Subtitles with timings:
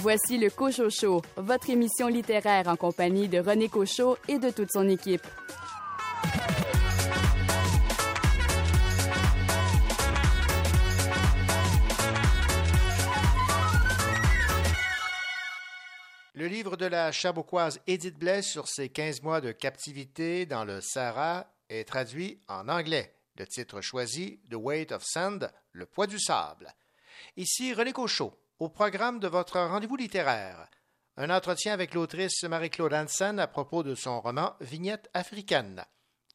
[0.00, 4.70] Voici le Cochot Show, votre émission littéraire en compagnie de René Cochot et de toute
[4.70, 5.26] son équipe.
[16.34, 20.80] Le livre de la Chabouquoise Edith Blais sur ses 15 mois de captivité dans le
[20.80, 23.16] Sahara est traduit en anglais.
[23.36, 26.72] Le titre choisi, The Weight of Sand, Le poids du sable.
[27.36, 30.68] Ici René Cochot, au programme de votre rendez-vous littéraire.
[31.16, 35.84] Un entretien avec l'autrice Marie-Claude Hansen à propos de son roman Vignette africaine.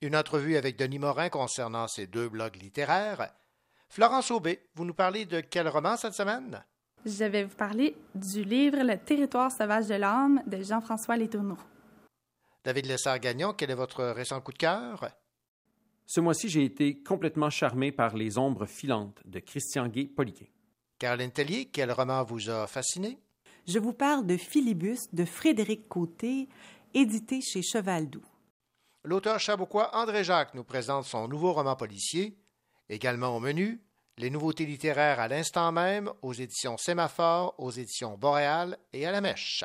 [0.01, 3.33] Une entrevue avec Denis Morin concernant ses deux blogs littéraires.
[3.89, 6.63] Florence Aubé, vous nous parlez de quel roman cette semaine?
[7.05, 11.57] Je vais vous parler du livre Le territoire sauvage de l'âme de Jean-François Letourneau.
[12.63, 15.09] David Lessard-Gagnon, quel est votre récent coup de cœur?
[16.05, 20.51] Ce mois-ci, j'ai été complètement charmé par Les ombres filantes de Christian Gay-Poliquet.
[20.99, 23.19] Caroline Tellier, quel roman vous a fasciné?
[23.67, 26.49] Je vous parle de Philibus de Frédéric Côté,
[26.93, 28.25] édité chez Cheval Doux.
[29.03, 32.37] L'auteur chabouquois André Jacques nous présente son nouveau roman policier.
[32.89, 33.81] Également au menu,
[34.17, 39.21] les nouveautés littéraires à l'instant même aux éditions Sémaphore, aux éditions Boréal et à la
[39.21, 39.63] Mèche.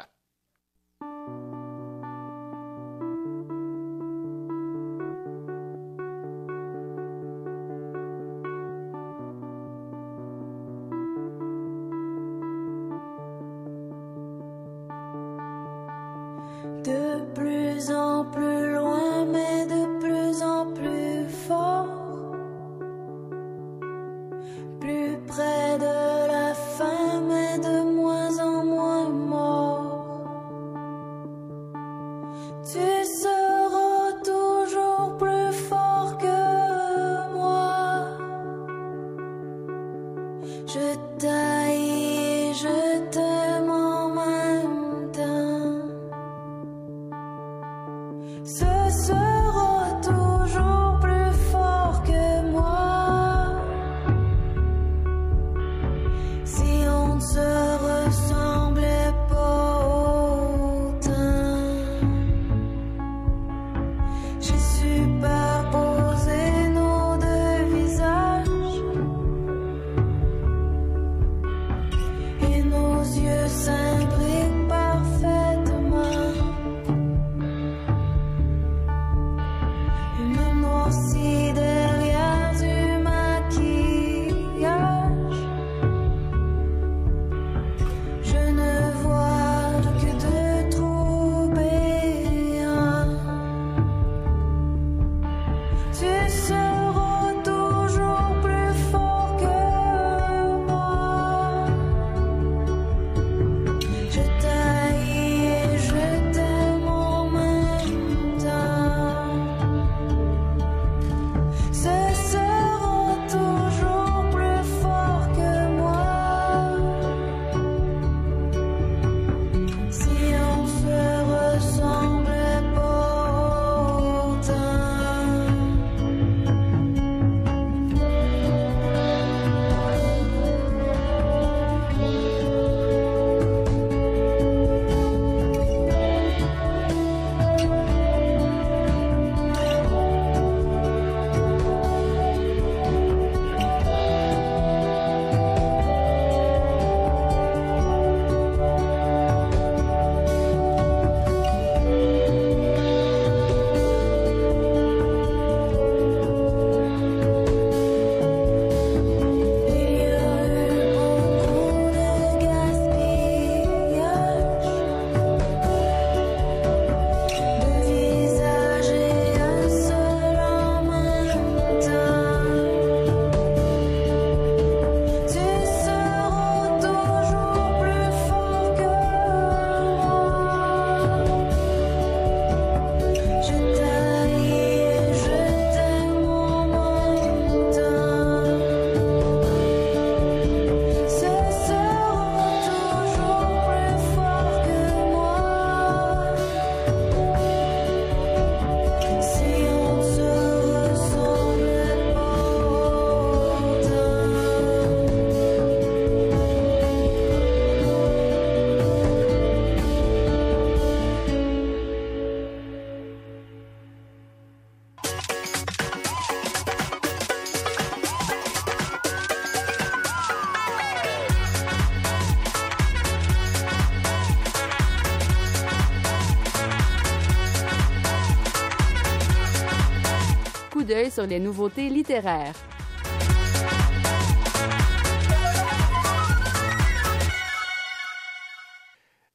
[231.25, 232.55] Les nouveautés littéraires.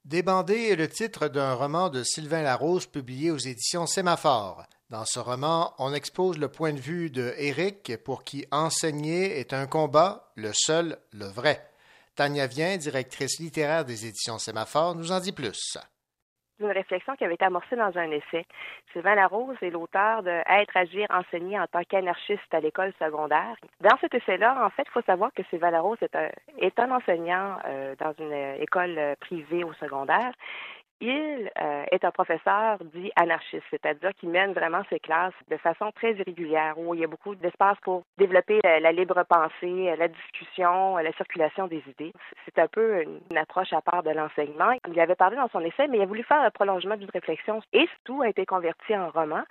[0.05, 4.63] Débandé est le titre d'un roman de Sylvain Larose publié aux éditions Sémaphore.
[4.91, 9.53] Dans ce roman, on expose le point de vue de Éric pour qui enseigner est
[9.53, 11.67] un combat, le seul, le vrai.
[12.15, 15.77] Tania Vien, directrice littéraire des éditions Sémaphore, nous en dit plus
[16.59, 18.45] une réflexion qui avait été amorcée dans un essai.
[18.91, 23.55] Sylvain Larose est l'auteur de Être, agir, enseigner en tant qu'anarchiste à l'école secondaire.
[23.81, 27.95] Dans cet essai-là, en fait, il faut savoir que Sylvain Larose est un, enseignant euh,
[27.99, 30.33] dans une école privée au secondaire
[31.01, 35.91] il euh, est un professeur dit anarchiste, c'est-à-dire qu'il mène vraiment ses classes de façon
[35.91, 40.97] très irrégulière, où il y a beaucoup d'espace pour développer la, libre pensée, la discussion,
[40.97, 42.13] la circulation des idées.
[42.45, 44.71] C'est un peu une, approche à part de l'enseignement.
[44.87, 47.61] Il avait parlé dans son essai, mais il a voulu faire un prolongement d'une réflexion
[47.73, 49.43] et tout a été converti en roman.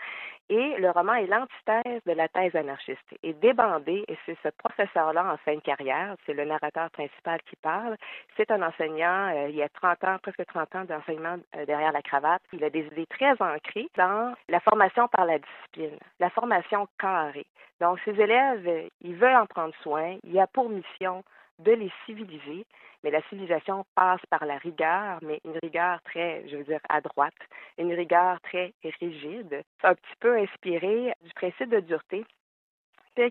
[0.54, 3.00] Et le roman est l'antithèse de la thèse anarchiste.
[3.22, 7.56] Et débandé, et c'est ce professeur-là en fin de carrière, c'est le narrateur principal qui
[7.56, 7.96] parle,
[8.36, 11.92] c'est un enseignant, euh, il y a 30 ans, presque 30 ans d'enseignement euh, derrière
[11.92, 12.42] la cravate.
[12.52, 17.46] Il a des idées très ancrées dans la formation par la discipline, la formation carrée.
[17.80, 20.18] Donc, ses élèves, ils veulent en prendre soin.
[20.22, 21.24] Il a pour mission
[21.58, 22.66] de les civiliser,
[23.02, 27.00] mais la civilisation passe par la rigueur, mais une rigueur très, je veux dire, à
[27.00, 27.34] droite,
[27.78, 32.24] une rigueur très rigide, un petit peu inspirée du principe de dureté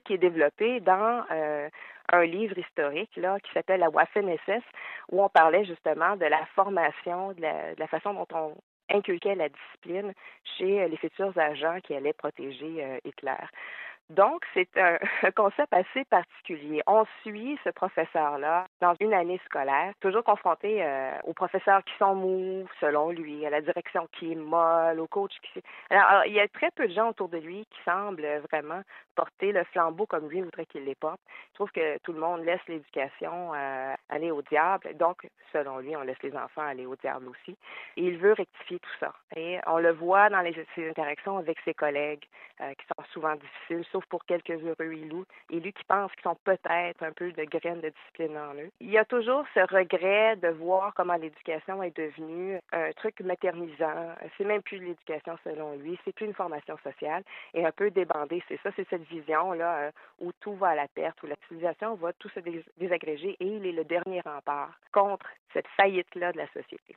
[0.06, 1.69] qui est développé dans euh,
[2.12, 4.63] un livre historique là, qui s'appelle La Waffen-SS,
[5.12, 8.56] où on parlait justement de la formation, de la, façon dont on
[8.89, 10.13] inculquait la discipline
[10.57, 13.33] chez les futurs agents qui allaient protéger euh, Hitler.
[14.12, 16.81] Donc, c'est un, concept assez particulier.
[16.86, 22.16] On suit ce professeur-là dans une année scolaire, toujours confronté euh, aux professeurs qui sont
[22.16, 25.62] mous, selon lui, à la direction qui est molle, au coach qui...
[25.90, 28.81] Alors, il y a très peu de gens autour de lui qui semblent vraiment
[29.16, 31.19] porter le flambeau comme lui voudrait qu'il les porte.
[31.50, 34.96] Je trouve que tout le monde laisse l'éducation euh, aller au diable.
[34.98, 37.57] Donc, selon lui, on laisse les enfants aller au diable aussi.
[37.96, 39.14] Et il veut rectifier tout ça.
[39.36, 42.25] Et on le voit dans les, ses interactions avec ses collègues,
[42.62, 47.03] euh, qui sont souvent difficiles, pour quelques heureux élus, élus qui pensent qu'ils sont peut-être
[47.03, 48.69] un peu de graines de discipline en eux.
[48.80, 54.15] Il y a toujours ce regret de voir comment l'éducation est devenue un truc maternisant.
[54.38, 58.44] C'est même plus l'éducation selon lui, c'est plus une formation sociale et un peu débandé.
[58.48, 61.95] C'est ça, c'est cette vision-là euh, où tout va à la perte, où la civilisation
[61.95, 62.39] va tout se
[62.77, 66.95] désagréger et il est le dernier rempart contre cette faillite-là de la société.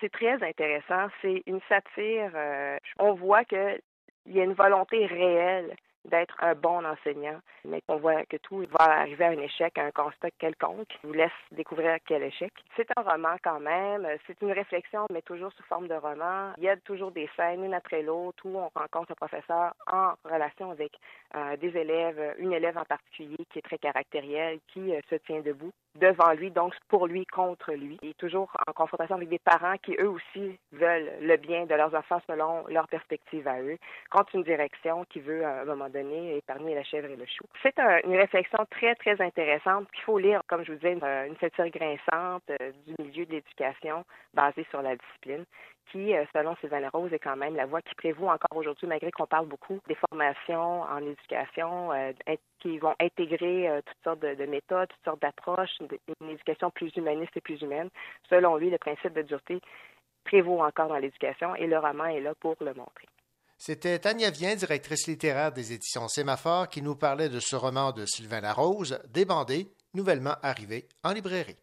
[0.00, 1.08] C'est très intéressant.
[1.20, 2.32] C'est une satire.
[2.34, 3.80] Euh, on voit qu'il
[4.26, 5.74] y a une volonté réelle
[6.04, 9.84] d'être un bon enseignant, mais qu'on voit que tout va arriver à un échec, à
[9.84, 12.52] un constat quelconque, qui vous laisse découvrir quel échec.
[12.76, 16.52] C'est un roman quand même, c'est une réflexion, mais toujours sous forme de roman.
[16.56, 20.14] Il y a toujours des scènes, une après l'autre, où on rencontre un professeur en
[20.24, 20.92] relation avec
[21.36, 25.40] euh, des élèves, une élève en particulier qui est très caractérielle, qui euh, se tient
[25.40, 27.98] debout devant lui, donc pour lui, contre lui.
[28.02, 31.94] Est toujours en confrontation avec des parents qui, eux aussi, veulent le bien de leurs
[31.94, 33.76] enfants selon leur perspective à eux,
[34.10, 37.44] contre une direction qui veut, à un moment donné, épargner la chèvre et le chou.
[37.62, 41.70] C'est une réflexion très, très intéressante qu'il faut lire, comme je vous disais, une, satire
[41.70, 45.44] grinçante euh, du milieu de l'éducation basée sur la discipline
[45.90, 49.10] qui, euh, selon Sylvain Rose, est quand même la voie qui prévaut encore aujourd'hui, malgré
[49.10, 52.12] qu'on parle beaucoup des formations en éducation euh,
[52.60, 55.78] qui vont intégrer euh, toutes sortes de, méthodes, toutes sortes d'approches,
[56.20, 57.88] une éducation plus humaniste et plus humaine.
[58.28, 59.60] Selon lui, le principe de dureté
[60.24, 63.08] prévaut encore dans l'éducation et le roman est là pour le montrer.
[63.56, 68.06] C'était Tania Vien, directrice littéraire des éditions Sémaphore, qui nous parlait de ce roman de
[68.06, 71.56] Sylvain Larose, Débandé, nouvellement arrivé en librairie.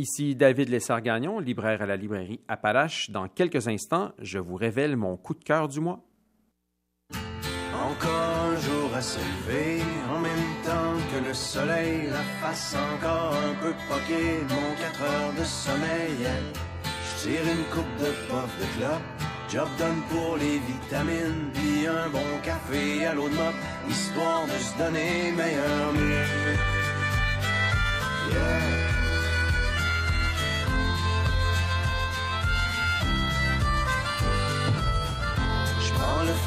[0.00, 3.10] Ici David Lessard-Gagnon, libraire à la librairie Appalache.
[3.10, 6.00] Dans quelques instants, je vous révèle mon coup de cœur du mois.
[7.74, 13.34] Encore un jour à se lever, en même temps que le soleil, la face encore
[13.34, 16.16] un peu poquée, mon 4 heures de sommeil.
[16.82, 19.02] Je tire une coupe de puff de clope,
[19.50, 23.54] job done pour les vitamines, puis un bon café à l'eau de mop,
[23.86, 26.80] histoire de se donner meilleur mieux.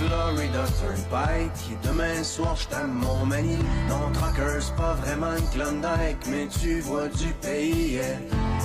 [0.08, 3.58] Florida Turnpike Et demain soir j't'aime mon manie
[3.88, 8.00] Non, Trucker, c'est pas vraiment une Klondike Mais tu vois du pays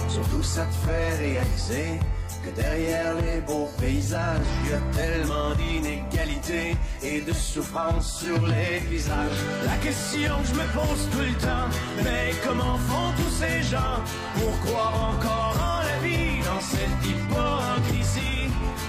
[0.09, 2.01] Surtout ça te fait réaliser
[2.45, 8.79] que derrière les beaux paysages, il y a tellement d'inégalités et de souffrance sur les
[8.89, 9.41] visages.
[9.65, 11.69] La question que je me pose tout le temps,
[12.05, 14.03] mais comment font tous ces gens
[14.35, 18.39] pour croire encore en la vie dans cette hypocrisie?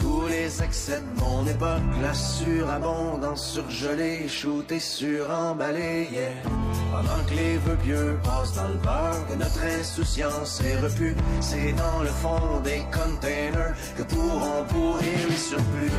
[0.00, 6.30] tous les excès de mon époque, la surabondance surgelée, shootée, suremballée, yeah.
[6.90, 11.72] Pendant que les vœux pieux passent dans le beurre, que notre insouciance est repue, c'est
[11.72, 15.92] dans le fond des containers que pourront pourrir les surplus.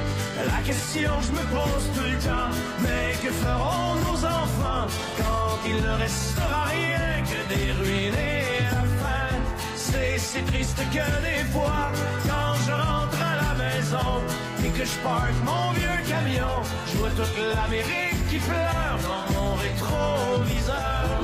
[0.45, 2.51] La question que je me pose tout le temps,
[2.81, 4.87] mais que feront nos enfants
[5.17, 9.35] quand il ne restera rien que des ruines et la fin?
[9.75, 11.91] C'est si triste que des fois,
[12.27, 12.98] quand je rentre
[13.79, 16.55] et que je parque mon vieux camion,
[16.85, 21.19] je vois toute l'Amérique qui pleure dans mon rétroviseur.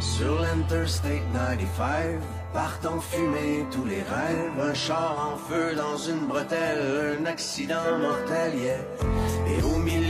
[0.00, 2.20] Sur l'Interstate 95,
[2.52, 4.60] partent fumer tous les rêves.
[4.60, 8.74] Un char en feu dans une bretelle, un accident mortel, yeah.
[9.46, 10.09] Et au milieu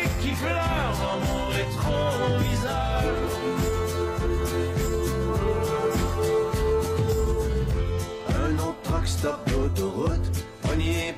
[9.21, 10.45] stop d'autoroute,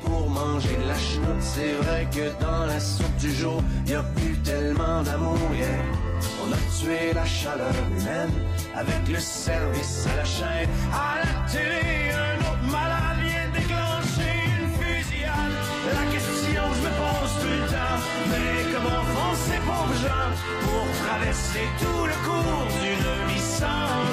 [0.03, 1.41] pour manger de la chenoute.
[1.41, 5.67] C'est vrai que dans la soupe du jour, y a plus tellement d'amour, yeah.
[6.43, 8.33] On a tué la chaleur humaine
[8.75, 10.69] avec le service à la chaîne.
[10.91, 15.55] À la télé, un autre malade vient déclencher une fusillade.
[15.99, 17.99] La question que je me pose tout le temps,
[18.31, 20.11] mais comment font ces pauvres
[20.65, 24.12] pour traverser tout le cours d'une vie sans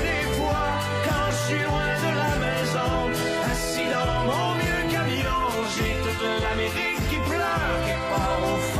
[8.39, 8.70] quelque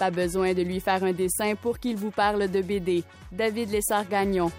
[0.00, 3.04] Pas besoin de lui faire un dessin pour qu'il vous parle de BD.
[3.30, 4.50] David Lessard-Gagnon.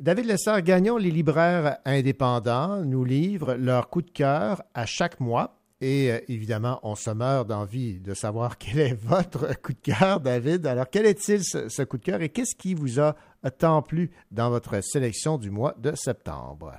[0.00, 5.61] David Lessard-Gagnon, les libraires indépendants, nous livrent leur coup de cœur à chaque mois.
[5.82, 10.20] Et euh, évidemment, on se meurt d'envie de savoir quel est votre coup de cœur,
[10.20, 10.64] David.
[10.66, 13.14] Alors, quel est-il ce, ce coup de cœur et qu'est-ce qui vous a
[13.58, 16.72] tant plu dans votre sélection du mois de septembre?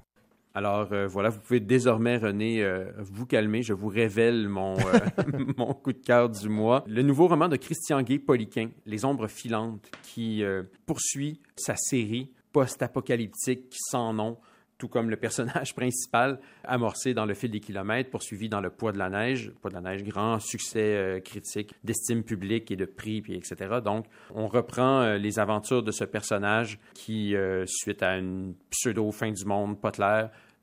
[0.56, 3.64] Alors euh, voilà, vous pouvez désormais, René, euh, vous calmer.
[3.64, 5.00] Je vous révèle mon, euh,
[5.58, 6.84] mon coup de cœur du mois.
[6.88, 10.44] Le nouveau roman de Christian Gay Poliquin, Les ombres filantes, qui
[10.86, 14.38] poursuit sa série post-apocalyptique sans nom,
[14.84, 18.92] tout comme le personnage principal amorcé dans Le fil des kilomètres, poursuivi dans Le poids
[18.92, 19.54] de la neige.
[19.62, 23.80] Poids de la neige, grand succès euh, critique, d'estime publique et de prix, puis etc.
[23.82, 29.32] Donc, on reprend euh, les aventures de ce personnage qui, euh, suite à une pseudo-fin
[29.32, 29.92] du monde pas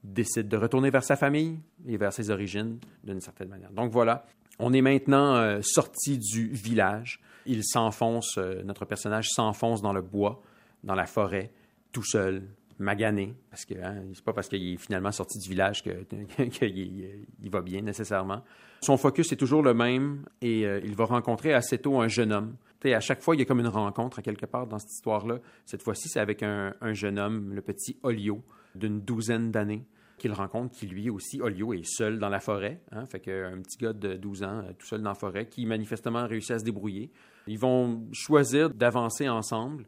[0.05, 1.59] décide de retourner vers sa famille
[1.89, 3.71] et vers ses origines d'une certaine manière.
[3.71, 4.27] Donc voilà,
[4.59, 7.21] on est maintenant sorti du village.
[7.47, 10.43] Il s'enfonce, notre personnage s'enfonce dans le bois,
[10.85, 11.53] dans la forêt,
[11.93, 12.43] tout seul,
[12.81, 16.07] magané, parce que hein, c'est pas parce qu'il est finalement sorti du village qu'il
[17.43, 18.43] il va bien nécessairement.
[18.81, 22.33] Son focus est toujours le même et euh, il va rencontrer assez tôt un jeune
[22.33, 22.57] homme.
[22.81, 25.39] T'sais, à chaque fois, il y a comme une rencontre quelque part dans cette histoire-là.
[25.67, 28.43] Cette fois-ci, c'est avec un, un, jeune homme, le petit Olio,
[28.75, 29.85] d'une douzaine d'années,
[30.17, 32.81] qu'il rencontre, qui lui aussi, Olio, est seul dans la forêt.
[32.93, 36.27] Hein, fait qu'un petit gars de 12 ans, tout seul dans la forêt, qui manifestement
[36.27, 37.11] réussit à se débrouiller.
[37.47, 39.85] Ils vont choisir d'avancer ensemble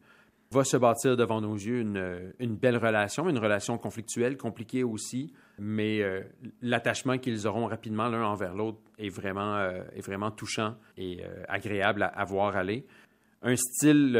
[0.52, 5.32] va se bâtir devant nos yeux une, une, belle relation, une relation conflictuelle, compliquée aussi,
[5.58, 6.20] mais euh,
[6.60, 11.42] l'attachement qu'ils auront rapidement l'un envers l'autre est vraiment, euh, est vraiment touchant et euh,
[11.48, 12.84] agréable à, à, voir aller.
[13.42, 14.16] Un style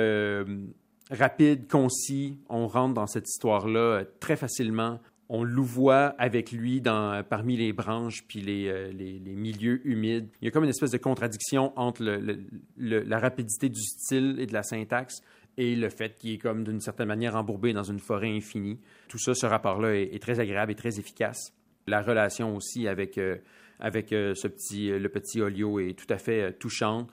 [1.11, 4.99] rapide, concis, on rentre dans cette histoire-là très facilement.
[5.29, 10.29] On louvoie avec lui dans, parmi les branches puis les, les, milieux humides.
[10.41, 12.43] Il y a comme une espèce de contradiction entre le,
[12.77, 15.23] la rapidité du style et de la syntaxe
[15.59, 18.81] et le fait qu'il est comme d'une certaine manière embourbé dans une forêt infinie.
[19.09, 21.53] Tout ça, ce rapport-là est, est, très agréable et très efficace.
[21.87, 23.37] La relation aussi avec, euh,
[23.81, 27.11] avec euh, petit, le petit Olio est tout à fait euh, touchante.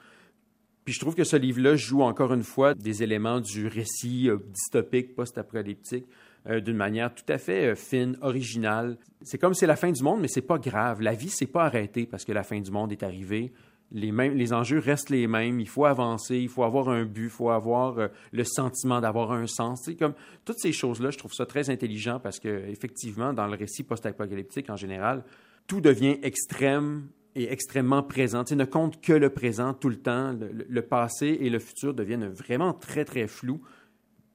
[0.86, 5.16] Puis je trouve que ce livre-là joue encore une fois des éléments du récit dystopique,
[5.16, 6.08] post-apocalyptique,
[6.50, 8.98] d'une manière tout à fait fine, originale.
[9.22, 11.02] C'est comme c'est la fin du monde, mais c'est pas grave.
[11.02, 13.52] La vie s'est pas arrêtée parce que la fin du monde est arrivée
[13.92, 15.60] les, mêmes, les enjeux restent les mêmes.
[15.60, 19.32] Il faut avancer, il faut avoir un but, il faut avoir euh, le sentiment d'avoir
[19.32, 19.90] un sens.
[19.98, 20.14] Comme
[20.46, 24.70] toutes ces choses-là, je trouve ça très intelligent parce que effectivement, dans le récit post-apocalyptique
[24.70, 25.24] en général,
[25.68, 28.44] tout devient extrême et extrêmement présent.
[28.44, 30.34] Tu sais, ne compte que le présent tout le temps.
[30.34, 33.62] Le, le passé et le futur deviennent vraiment très très flous.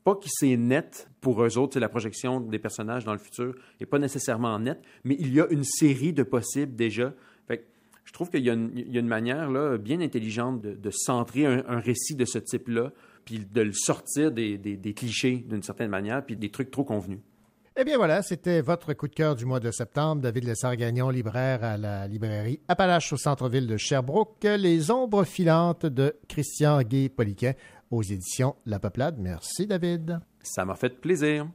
[0.04, 3.86] Pas que c'est net pour eux autres, la projection des personnages dans le futur n'est
[3.86, 7.14] pas nécessairement nette, mais il y a une série de possibles déjà
[8.04, 8.52] je trouve qu'il y, y, a
[9.00, 12.92] une manière là, bien intelligente de, de centrer un, un, récit de ce type-là,
[13.24, 16.84] puis de le sortir des, des, des clichés d'une certaine manière, puis des trucs trop
[16.84, 17.20] convenus.
[17.76, 20.22] Eh bien voilà, c'était votre coup de cœur du mois de septembre.
[20.22, 24.44] David Lessard-Gagnon, libraire à la librairie Appalache au centre-ville de Sherbrooke.
[24.44, 27.54] Les ombres filantes de Christian Guy-Poliquin
[27.90, 29.16] aux éditions La Peuplade.
[29.18, 30.20] Merci David.
[30.40, 31.48] Ça m'a fait plaisir.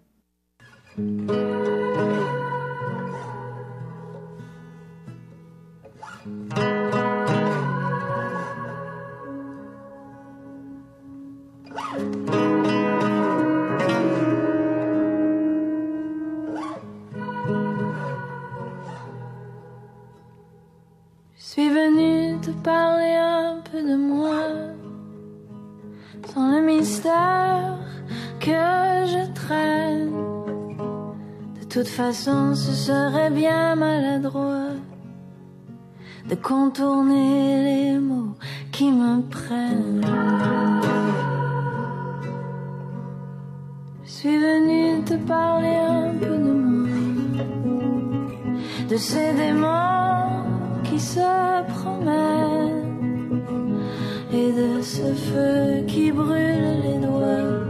[31.69, 34.48] De toute façon, ce serait bien maladroit
[36.29, 38.35] de contourner les mots
[38.71, 40.05] qui me prennent.
[44.05, 46.89] Je suis venu te parler un peu de moi,
[48.89, 50.43] de ces démons
[50.83, 53.41] qui se promènent
[54.31, 57.65] et de ce feu qui brûle les doigts,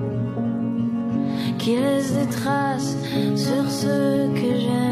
[1.57, 2.97] qui laisse des traces
[3.35, 4.88] sur ce que j'aime.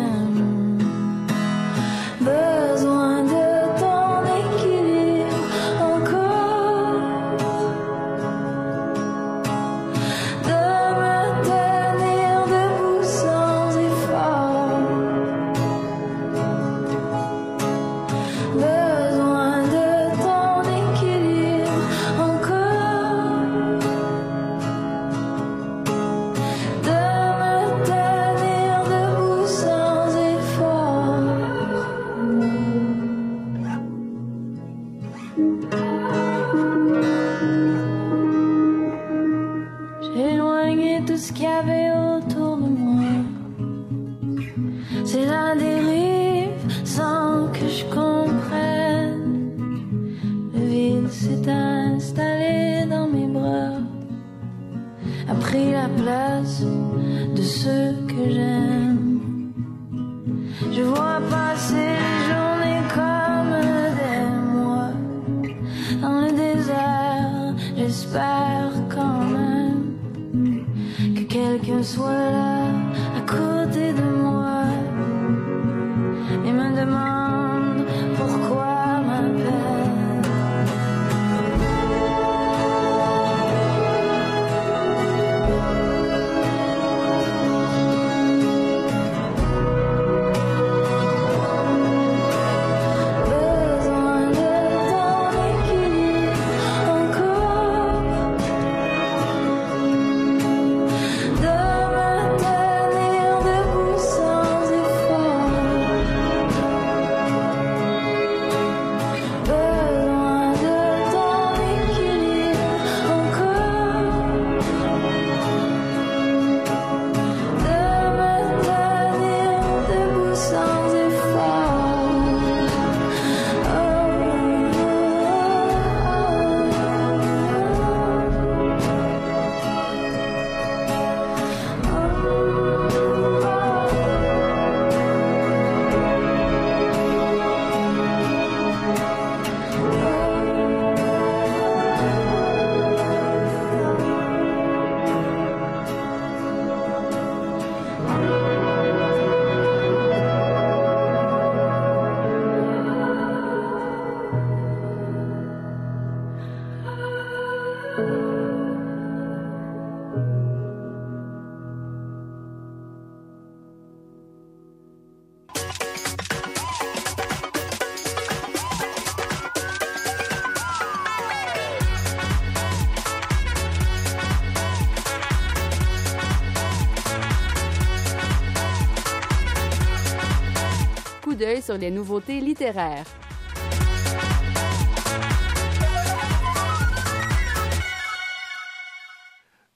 [181.57, 183.05] Œil sur les nouveautés littéraires.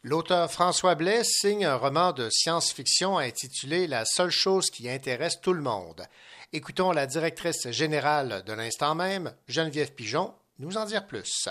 [0.03, 5.53] L'auteur François Blais signe un roman de science-fiction intitulé La seule chose qui intéresse tout
[5.53, 6.03] le monde.
[6.53, 11.47] Écoutons la directrice générale de l'instant même, Geneviève Pigeon, nous en dire plus.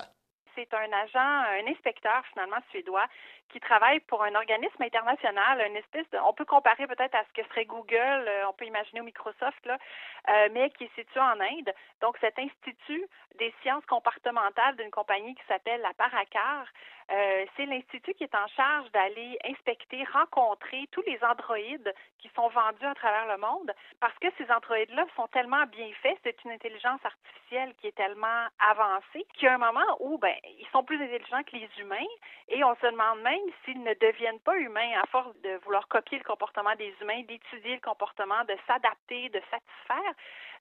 [0.55, 3.07] C'est un agent, un inspecteur finalement suédois
[3.53, 7.47] qui travaille pour un organisme international, une espèce on peut comparer peut-être à ce que
[7.49, 11.73] serait Google, euh, on peut imaginer au Microsoft, euh, mais qui est situé en Inde.
[12.01, 13.05] Donc, cet institut
[13.39, 16.67] des sciences comportementales d'une compagnie qui s'appelle la Paracar,
[17.13, 22.49] euh, c'est l'institut qui est en charge d'aller inspecter, rencontrer tous les androïdes qui sont
[22.49, 26.53] vendus à travers le monde, parce que ces androïdes-là sont tellement bien faits, c'est une
[26.53, 30.85] intelligence artificielle qui est tellement avancée, qu'il y a un moment où ben, ils sont
[30.85, 32.11] plus intelligents que les humains,
[32.49, 36.19] et on se demande même s'ils ne deviennent pas humains à force de vouloir copier
[36.19, 40.15] le comportement des humains, d'étudier le comportement, de s'adapter, de satisfaire.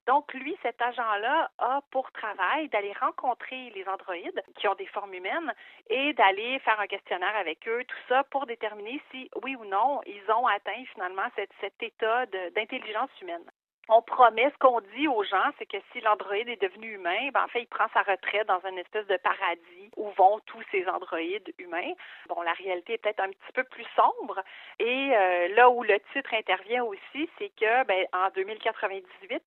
[0.06, 5.14] Donc, lui, cet agent-là a pour travail d'aller rencontrer les androïdes qui ont des formes
[5.14, 5.52] humaines
[5.88, 10.00] et d'aller faire un questionnaire avec eux, tout ça pour déterminer si, oui ou non,
[10.06, 13.44] ils ont atteint finalement cet, cet état d'intelligence humaine
[13.90, 17.42] on promet, ce qu'on dit aux gens, c'est que si l'androïde est devenu humain, ben,
[17.44, 20.86] en fait, il prend sa retraite dans une espèce de paradis où vont tous ces
[20.88, 21.92] androïdes humains.
[22.28, 24.40] Bon, la réalité est peut-être un petit peu plus sombre.
[24.78, 29.42] Et euh, là où le titre intervient aussi, c'est que ben, en 2098,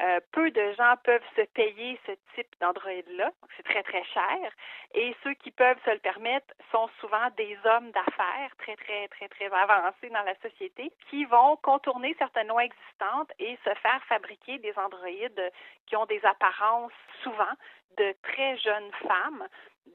[0.00, 3.30] euh, peu de gens peuvent se payer ce type d'Android-là.
[3.56, 4.50] C'est très, très cher.
[4.94, 9.28] Et ceux qui peuvent se le permettre sont souvent des hommes d'affaires très, très, très,
[9.28, 14.58] très avancés dans la société qui vont contourner certaines lois existantes et se faire fabriquer
[14.58, 15.52] des androïdes
[15.86, 17.54] qui ont des apparences souvent
[17.96, 19.46] de très jeunes femmes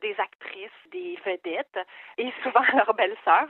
[0.02, 1.80] des actrices, des vedettes,
[2.18, 3.48] et souvent leurs belles-sœurs.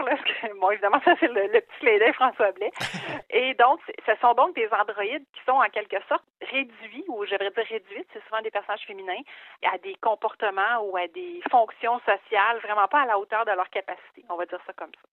[0.59, 2.71] Bon, évidemment, ça c'est le, petit clin François Blais.
[3.29, 7.51] Et donc, ce sont donc des androïdes qui sont en quelque sorte réduits, ou j'aimerais
[7.51, 9.21] dire réduites, c'est souvent des personnages féminins,
[9.63, 13.69] à des comportements ou à des fonctions sociales vraiment pas à la hauteur de leur
[13.69, 14.23] capacité.
[14.29, 15.07] On va dire ça comme ça.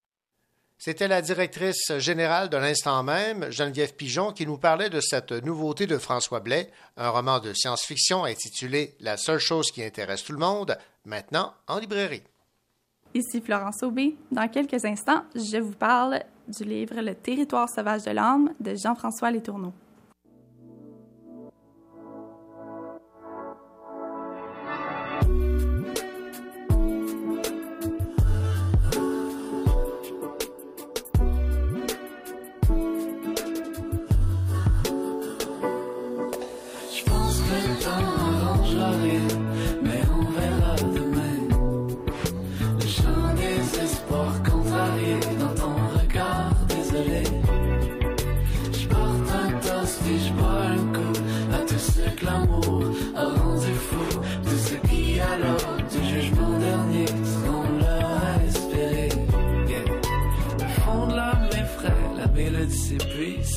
[0.77, 5.87] C'était la directrice générale de l'instant même, Geneviève Pigeon, qui nous parlait de cette nouveauté
[5.87, 10.39] de François Blais, un roman de science-fiction intitulé La seule chose qui intéresse tout le
[10.39, 12.23] monde, maintenant en librairie.
[13.15, 14.17] Ici Florence Aubé.
[14.33, 19.31] Dans quelques instants, je vous parle du livre Le territoire sauvage de l'âme de Jean-François
[19.31, 19.73] Letourneau.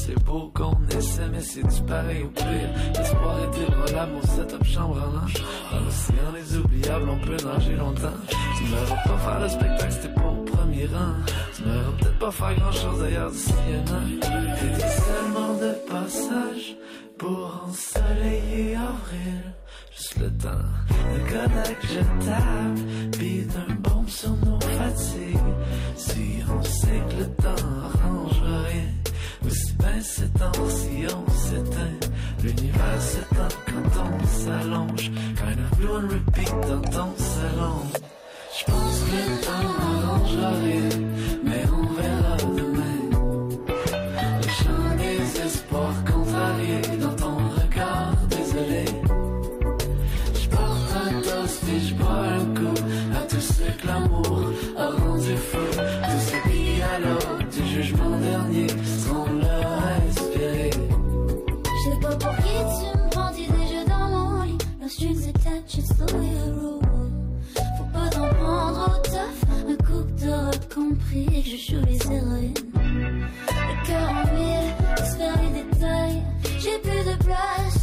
[0.08, 2.70] C'est beau qu'on essaie, mais c'est du pareil au pire.
[2.96, 5.34] L'espoir est débranlable, mon setup chambre en linge.
[5.72, 8.20] Dans l'océan les oubliables, on peut nager longtemps.
[8.58, 11.14] Tu me verras pas faire le spectacle, c'était pas au premier rang.
[11.54, 14.04] Tu me verras peut-être pas faire grand chose d'ailleurs d'ici un an.
[14.22, 16.78] T'étais seulement de passage
[17.18, 19.44] pour ensoleiller avril.
[19.92, 20.68] Juste le temps
[21.14, 25.38] de Kodak jetable, pis d'un bombe sur nos fatigues.
[25.98, 28.97] Si on sait que le temps arrange rien.
[29.46, 32.10] Aussi bien s'étend si on s'éteint.
[32.44, 35.12] L'univers s'étend quand on s'allonge.
[35.36, 37.82] Kind of blue and repeat dans ton salon.
[38.58, 40.90] J'pense que le temps arrangera rien,
[41.44, 42.38] mais on verra
[71.26, 72.54] compris que je joue les héroïnes.
[72.76, 74.70] Le cœur en mille,
[75.18, 76.22] faire les détails.
[76.60, 77.77] J'ai plus de place,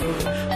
[0.00, 0.53] rendu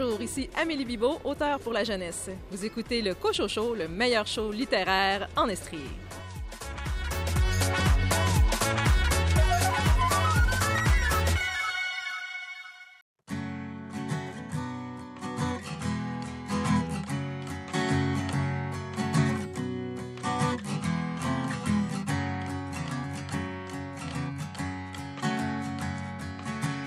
[0.00, 2.30] Bonjour, ici Amélie Bibot, auteure pour la jeunesse.
[2.52, 5.78] Vous écoutez le Cocho Show, le meilleur show littéraire en Estrie.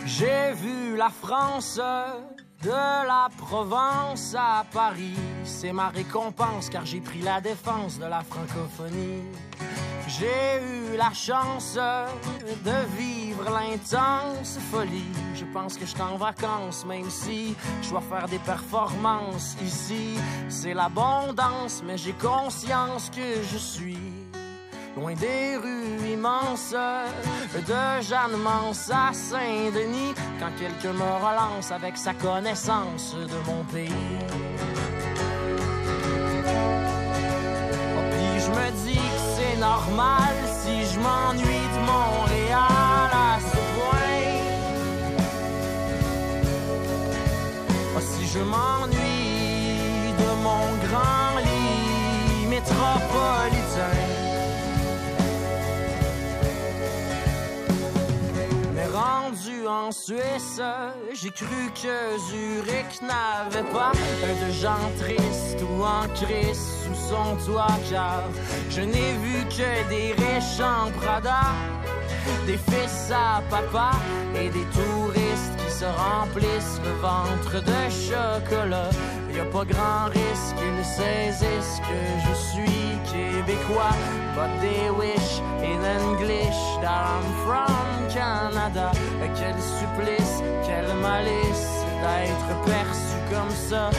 [0.05, 1.79] J'ai vu la France
[2.63, 5.17] de la Provence à Paris.
[5.43, 9.23] C'est ma récompense car j'ai pris la défense de la francophonie.
[10.07, 15.11] J'ai eu la chance de vivre l'intense folie.
[15.33, 20.15] Je pense que je suis en vacances, même si je dois faire des performances ici.
[20.49, 23.97] C'est l'abondance, mais j'ai conscience que je suis
[24.95, 32.13] loin des rues immenses de Jeanne Mance à Saint-Denis, quand quelqu'un me relance avec sa
[32.13, 33.89] connaissance de mon pays.
[37.95, 43.57] Oh, puis je me dis que c'est normal si je m'ennuie de Montréal à ce
[43.77, 44.21] point.
[47.95, 54.10] Oh, si je m'ennuie de mon grand lit métropolitain.
[59.67, 60.61] En Suisse,
[61.13, 67.77] j'ai cru que Zurich n'avait pas de gens tristes ou en crise sous son toit,
[67.89, 68.23] car
[68.69, 71.41] je n'ai vu que des riches en Prada,
[72.45, 73.91] des fils à papa
[74.35, 78.89] et des touristes qui se remplissent le ventre de chocolat.
[79.33, 83.95] Y a pas grand risque qu'ils saisissent que je suis québécois,
[84.35, 88.91] but they wish in English that I'm from Canada.
[89.35, 91.67] Quel supplice, quel malice
[92.01, 93.89] d'être perçu comme ça.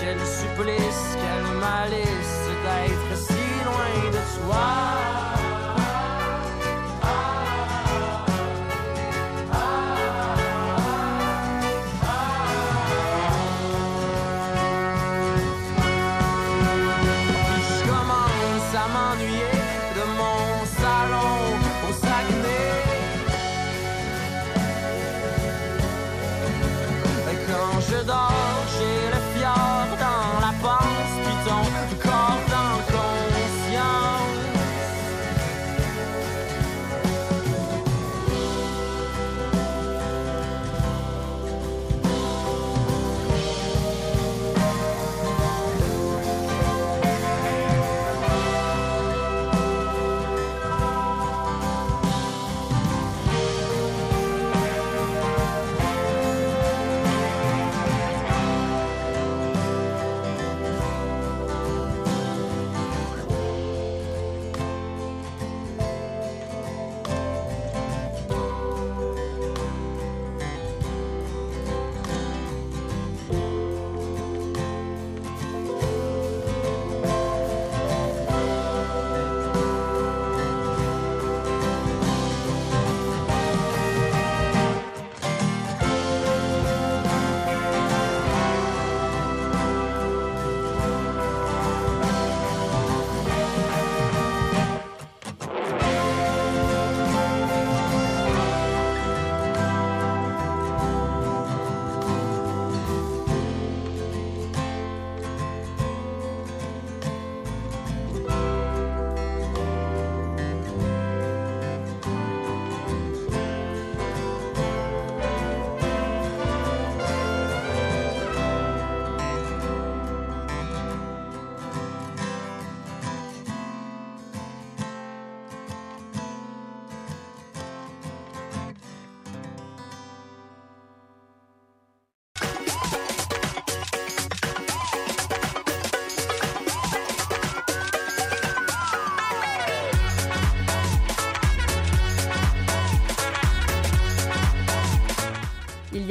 [0.00, 5.51] Quel supplice, quel malice d'être si loin de toi.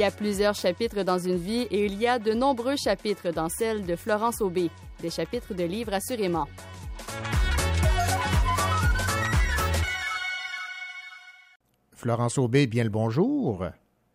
[0.02, 3.48] Y a plusieurs chapitres dans une vie et il y a de nombreux chapitres dans
[3.48, 4.68] celle de Florence Aubé,
[5.00, 6.48] des chapitres de livres assurément.
[11.94, 13.64] Florence Aubé, bien le bonjour.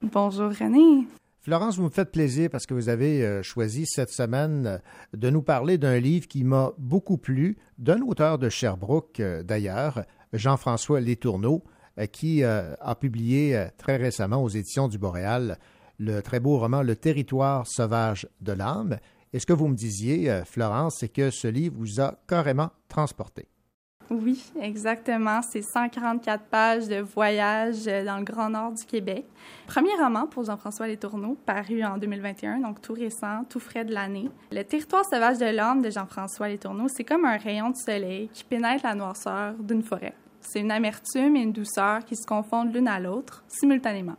[0.02, 1.08] Bonjour René.
[1.39, 4.78] Florence, vous me faites plaisir parce que vous avez euh, choisi cette semaine euh,
[5.13, 10.04] de nous parler d'un livre qui m'a beaucoup plu, d'un auteur de Sherbrooke euh, d'ailleurs,
[10.34, 11.63] Jean-François Létourneau,
[12.12, 15.58] qui a publié très récemment aux éditions du Boréal
[15.97, 18.97] le très beau roman Le territoire sauvage de l'âme.
[19.33, 22.69] Et ce que vous me disiez, euh, Florence, c'est que ce livre vous a carrément
[22.88, 23.47] transporté.
[24.10, 25.41] Oui, exactement.
[25.41, 29.25] C'est 144 pages de voyage euh, dans le Grand Nord du Québec.
[29.67, 34.29] Premier roman pour Jean-François Letourneau, paru en 2021, donc tout récent, tout frais de l'année.
[34.51, 38.45] Le territoire sauvage de l'homme de Jean-François Letourneau, c'est comme un rayon de soleil qui
[38.45, 40.13] pénètre la noirceur d'une forêt.
[40.39, 44.15] C'est une amertume et une douceur qui se confondent l'une à l'autre simultanément.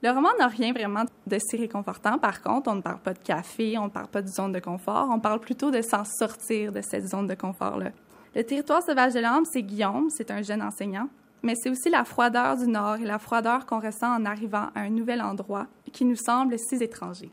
[0.00, 2.18] Le roman n'a rien vraiment de si réconfortant.
[2.18, 4.60] Par contre, on ne parle pas de café, on ne parle pas de zone de
[4.60, 7.90] confort, on parle plutôt de s'en sortir de cette zone de confort-là.
[8.36, 11.08] Le territoire sauvage de l'âme, c'est Guillaume, c'est un jeune enseignant,
[11.42, 14.82] mais c'est aussi la froideur du Nord et la froideur qu'on ressent en arrivant à
[14.82, 17.30] un nouvel endroit qui nous semble si étranger.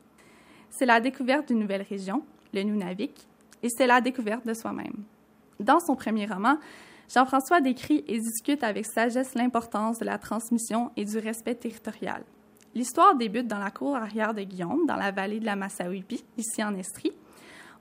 [0.71, 3.27] C'est la découverte d'une nouvelle région, le Nunavik,
[3.61, 5.03] et c'est la découverte de soi-même.
[5.59, 6.57] Dans son premier roman,
[7.13, 12.23] Jean-François décrit et discute avec sagesse l'importance de la transmission et du respect territorial.
[12.75, 16.61] L'histoire débute dans la cour arrière de Guillaume, dans la vallée de la Massawippi, ici
[16.61, 17.13] en Estrie,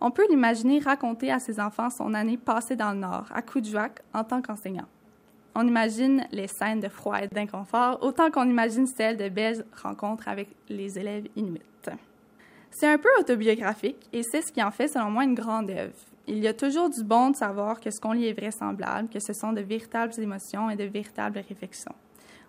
[0.01, 4.03] on peut l'imaginer raconter à ses enfants son année passée dans le Nord, à Coudjouac,
[4.13, 4.87] en tant qu'enseignant.
[5.57, 10.29] On imagine les scènes de froid et d'inconfort autant qu'on imagine celles de belles rencontres
[10.29, 11.61] avec les élèves inuits.
[12.71, 15.95] C'est un peu autobiographique et c'est ce qui en fait, selon moi, une grande œuvre.
[16.27, 19.21] Il y a toujours du bon de savoir que ce qu'on lit est vraisemblable, que
[19.21, 21.95] ce sont de véritables émotions et de véritables réflexions.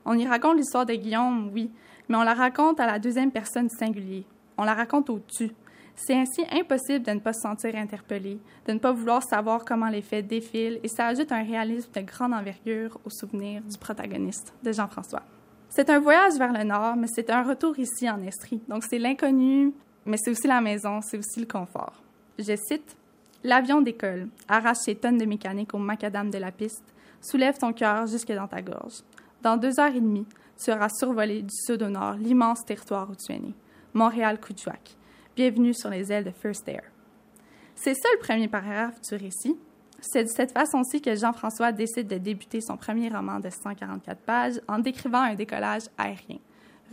[0.05, 1.71] On y raconte l'histoire de Guillaume, oui,
[2.09, 4.25] mais on la raconte à la deuxième personne singulier.
[4.57, 5.51] On la raconte au tu,
[5.95, 9.87] c'est ainsi impossible de ne pas se sentir interpellé, de ne pas vouloir savoir comment
[9.87, 14.53] les faits défilent, et ça ajoute un réalisme de grande envergure au souvenir du protagoniste,
[14.61, 15.23] de Jean-François.
[15.69, 18.61] C'est un voyage vers le nord, mais c'est un retour ici en Estrie.
[18.67, 19.73] Donc c'est l'inconnu,
[20.05, 22.01] mais c'est aussi la maison, c'est aussi le confort.
[22.37, 22.95] Je cite
[23.43, 26.83] L'avion décolle, arrache ses tonnes de mécanique au macadam de la piste,
[27.21, 29.03] soulève ton cœur jusque dans ta gorge.
[29.43, 30.25] Dans deux heures et demie,
[30.67, 33.53] auras survolé du sud au nord l'immense territoire où tu es né,
[33.93, 34.95] Montréal-Coudjouac.
[35.35, 36.83] Bienvenue sur les ailes de First Air.
[37.75, 39.55] C'est ça le premier paragraphe du récit.
[39.99, 44.61] C'est de cette façon-ci que Jean-François décide de débuter son premier roman de 144 pages
[44.67, 46.39] en décrivant un décollage aérien.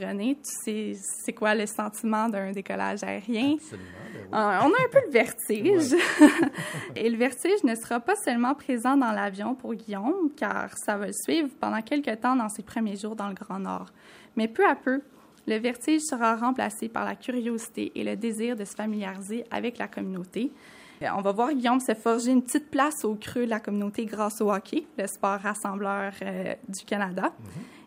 [0.01, 0.93] René, tu sais
[1.25, 3.55] c'est quoi le sentiment d'un décollage aérien?
[3.55, 3.89] Absolument.
[4.13, 4.29] ben oui.
[4.33, 5.95] Euh, on a un peu le vertige.
[6.97, 11.09] Et le vertige ne sera pas seulement présent dans l'avion pour Guillaume, car ça va
[11.09, 13.93] le suivre pendant quelques temps dans ses premiers jours dans le Grand Nord.
[14.37, 15.03] Mais peu à peu,
[15.47, 19.89] le vertige sera remplacé par la curiosité et le désir de se familiariser avec la
[19.89, 20.53] communauté.
[21.03, 24.05] Euh, On va voir Guillaume se forger une petite place au creux de la communauté
[24.05, 27.33] grâce au hockey, le sport rassembleur euh, du Canada.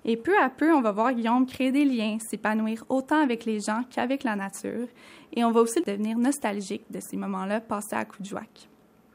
[0.04, 3.60] Et peu à peu, on va voir Guillaume créer des liens, s'épanouir autant avec les
[3.60, 4.88] gens qu'avec la nature.
[5.34, 8.70] Et on va aussi devenir nostalgique de ces moments-là passés à Coudjouac.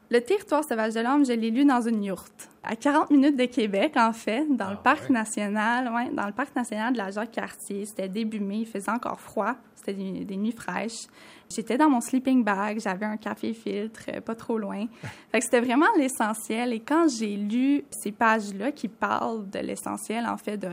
[0.09, 3.45] Le territoire sauvage de l'homme, je l'ai lu dans une yourte, à 40 minutes de
[3.45, 7.85] Québec, en fait, dans le parc national, ouais, dans le parc national de la Jacques-Cartier.
[7.85, 11.07] C'était début mai, il faisait encore froid, c'était des, des nuits fraîches.
[11.53, 14.85] J'étais dans mon sleeping bag, j'avais un café filtre, euh, pas trop loin.
[15.31, 16.73] Fait que c'était vraiment l'essentiel.
[16.73, 20.69] Et quand j'ai lu ces pages-là qui parlent de l'essentiel, en fait, de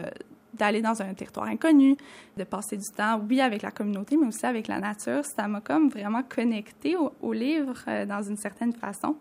[0.54, 1.96] d'aller dans un territoire inconnu,
[2.36, 5.24] de passer du temps, oui, avec la communauté, mais aussi avec la nature.
[5.24, 9.14] Ça m'a comme vraiment connecté au, au livre euh, dans une certaine façon.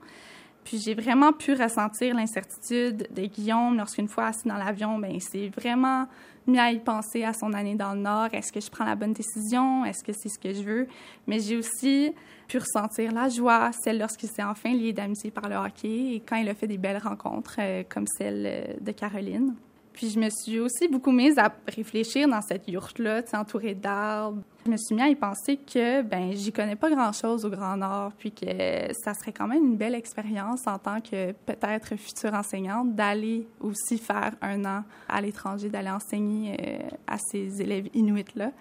[0.67, 5.47] Puis j'ai vraiment pu ressentir l'incertitude de Guillaume lorsqu'une fois assis dans l'avion, ben c'est
[5.47, 6.07] vraiment
[6.47, 8.29] mis à y penser à son année dans le Nord.
[8.33, 9.85] Est-ce que je prends la bonne décision?
[9.85, 10.87] Est-ce que c'est ce que je veux?
[11.27, 12.13] Mais j'ai aussi
[12.47, 16.37] pu ressentir la joie, celle lorsqu'il s'est enfin lié d'amitié par le hockey et quand
[16.37, 19.55] il a fait des belles rencontres euh, comme celle euh, de Caroline.
[19.97, 24.43] Puis je me suis aussi beaucoup mise à réfléchir dans cette yourte-là, entourée d'arbres.
[24.63, 27.77] Je me suis mis à y penser que, ben, j'y connais pas grand-chose au Grand
[27.77, 28.45] Nord, puis que
[28.93, 33.97] ça serait quand même une belle expérience en tant que peut-être future enseignante d'aller aussi
[33.97, 38.51] faire un an à l'étranger, d'aller enseigner euh, à ces élèves inuits-là.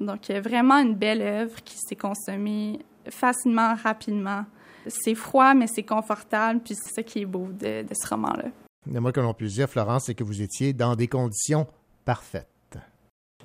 [0.00, 4.46] Donc, euh, vraiment une belle œuvre qui s'est consommée facilement, rapidement.
[4.88, 8.48] C'est froid, mais c'est confortable, puis c'est ça qui est beau de ce roman-là.
[8.90, 11.66] Le moins que l'on puisse dire, Florence, c'est que vous étiez dans des conditions
[12.04, 12.48] parfaites.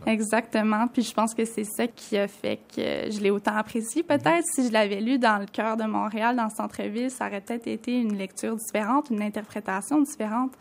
[0.05, 0.87] Exactement.
[0.87, 4.03] Puis je pense que c'est ça qui a fait que je l'ai autant apprécié.
[4.03, 7.41] Peut-être si je l'avais lu dans le cœur de Montréal, dans le centre-ville, ça aurait
[7.41, 10.53] peut-être été une lecture différente, une interprétation différente.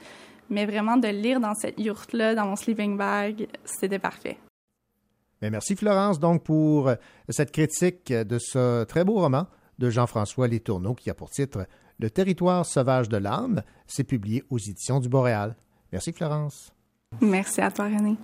[0.49, 4.39] Mais vraiment de lire dans cette yourte-là, dans mon sleeping bag, c'était parfait.
[5.43, 6.91] Mais merci Florence donc pour
[7.29, 9.47] cette critique de ce très beau roman
[9.79, 11.67] de Jean-François Letourneau qui a pour titre
[11.99, 13.63] Le territoire sauvage de l'âme.
[13.87, 15.55] C'est publié aux éditions du Boréal.
[15.93, 16.73] Merci Florence.
[17.21, 18.17] Merci à toi René.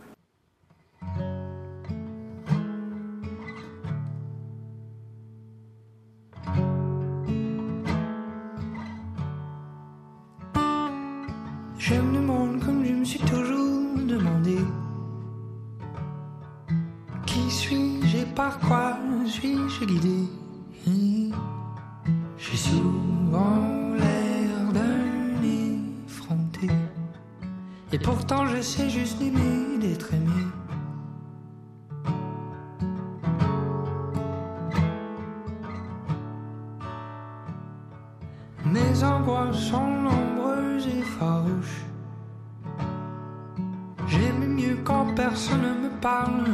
[11.79, 14.59] J'aime le monde comme je me suis toujours demandé.
[17.27, 20.29] Qui suis-je par quoi suis-je guidé?
[22.39, 23.82] J'ai souvent
[27.95, 30.31] Et pourtant j'essaie juste d'aimer, d'être aimé.
[38.65, 41.85] Mes angoisses sont nombreuses et farouches.
[44.07, 46.45] J'aime mieux quand personne ne me parle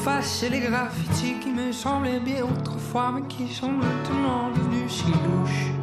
[0.00, 5.79] effacer les graffitis qui me semblaient bien autrefois, mais qui sont maintenant devenus si louches.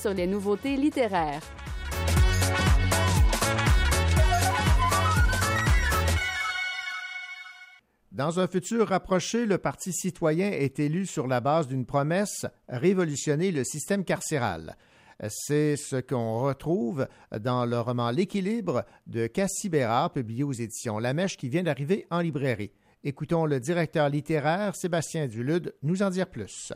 [0.00, 1.42] Sur les nouveautés littéraires.
[8.10, 13.50] Dans un futur rapproché, le Parti citoyen est élu sur la base d'une promesse révolutionner
[13.52, 14.76] le système carcéral.
[15.28, 17.06] C'est ce qu'on retrouve
[17.38, 22.06] dans le roman L'équilibre de Cassie Bérard, publié aux éditions La Mèche, qui vient d'arriver
[22.10, 22.72] en librairie.
[23.04, 26.72] Écoutons le directeur littéraire Sébastien Dulude nous en dire plus.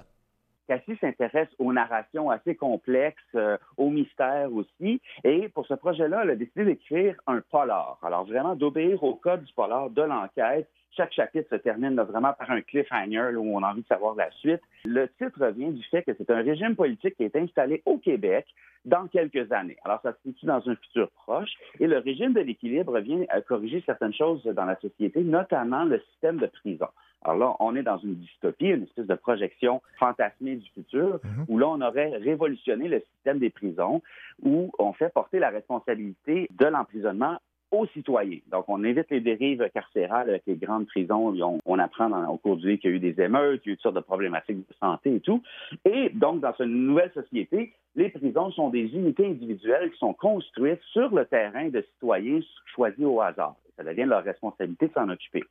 [0.67, 5.01] Cassie s'intéresse aux narrations assez complexes, euh, aux mystères aussi.
[5.23, 7.99] Et pour ce projet-là, elle a décidé d'écrire un polar.
[8.03, 10.69] Alors vraiment d'obéir au code du polar, de l'enquête.
[10.97, 14.31] Chaque chapitre se termine vraiment par un cliffhanger où on a envie de savoir la
[14.31, 14.61] suite.
[14.85, 18.47] Le titre vient du fait que c'est un régime politique qui est installé au Québec
[18.85, 19.77] dans quelques années.
[19.85, 21.51] Alors ça se situe dans un futur proche.
[21.81, 26.01] Et le régime de l'équilibre vient à corriger certaines choses dans la société, notamment le
[26.13, 26.89] système de prison.
[27.25, 31.59] Alors là, on est dans une dystopie, une espèce de projection fantasmée du futur, où
[31.59, 34.03] là, on aurait révolutionné le système des prisons,
[34.43, 37.39] où on fait porter la responsabilité de l'emprisonnement
[37.71, 38.39] aux citoyens.
[38.53, 41.35] Donc, on évite les dérives carcérales avec les grandes prisons.
[41.43, 43.71] On, on apprend dans- au cours du livre qu'il y a eu des émeutes, qu'il
[43.71, 45.43] y a eu toutes sortes de problématiques de santé et tout.
[45.85, 50.81] Et donc, dans cette nouvelle société, les prisons sont des unités individuelles qui sont construites
[50.93, 52.41] sur le terrain de citoyens
[52.75, 53.57] choisis au hasard.
[53.77, 55.43] Ça devient leur responsabilité de s'en occuper.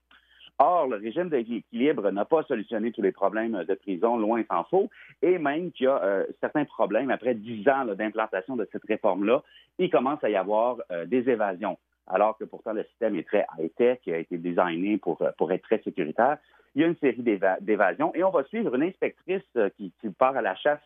[0.60, 4.90] Or, le régime d'équilibre n'a pas solutionné tous les problèmes de prison, loin s'en faut,
[5.22, 9.42] et même qu'il y a euh, certains problèmes après dix ans d'implantation de cette réforme-là,
[9.80, 13.48] il commence à y avoir euh, des évasions, alors que pourtant le système est très
[13.58, 16.38] high-tech, a été designé pour, euh, pour être très sécuritaire.
[16.76, 17.24] Il y a une série
[17.62, 19.44] d'évasions, et on va suivre une inspectrice
[19.78, 20.82] qui, part à la chasse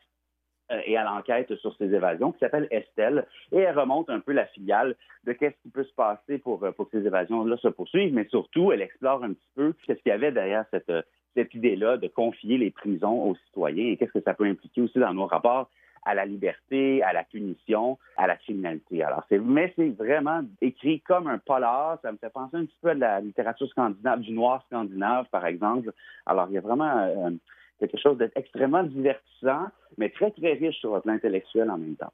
[0.85, 4.45] et à l'enquête sur ces évasions, qui s'appelle Estelle, et elle remonte un peu la
[4.47, 4.95] filiale
[5.25, 8.27] de qu'est-ce qui peut se passer pour, euh, pour que ces évasions-là se poursuivent, mais
[8.29, 11.01] surtout, elle explore un petit peu qu'est-ce qu'il y avait derrière cette, euh,
[11.35, 14.99] cette idée-là de confier les prisons aux citoyens et qu'est-ce que ça peut impliquer aussi
[14.99, 15.69] dans nos rapports
[16.05, 19.03] à la liberté, à la punition, à la criminalité.
[19.03, 21.99] Alors, c'est, mais c'est vraiment écrit comme un polar.
[22.01, 25.45] Ça me fait penser un petit peu à la littérature scandinave, du noir scandinave, par
[25.45, 25.91] exemple.
[26.25, 27.37] Alors, il y a vraiment
[27.79, 29.67] quelque chose d'extrêmement divertissant,
[29.97, 32.11] mais très, très riche sur le plan intellectuel en même temps.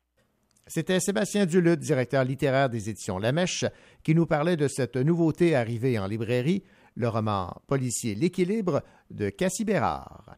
[0.65, 3.65] C'était Sébastien Duluth, directeur littéraire des éditions La Mèche,
[4.03, 6.63] qui nous parlait de cette nouveauté arrivée en librairie,
[6.95, 10.37] le roman policier L'équilibre de Cassie Bérard.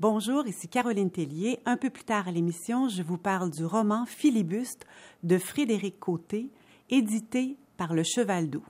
[0.00, 1.58] Bonjour, ici Caroline Tellier.
[1.66, 4.86] Un peu plus tard à l'émission, je vous parle du roman Filibuste
[5.22, 6.50] de Frédéric Côté,
[6.88, 8.64] édité par Le Cheval Doux.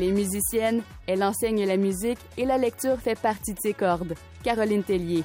[0.00, 4.14] Elle est musicienne, elle enseigne la musique et la lecture fait partie de ses cordes.
[4.42, 5.24] Caroline Tellier.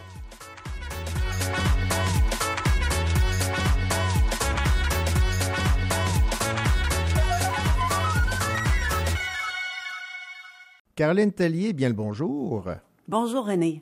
[10.93, 12.67] Caroline Tellier, bien le bonjour.
[13.07, 13.81] Bonjour René.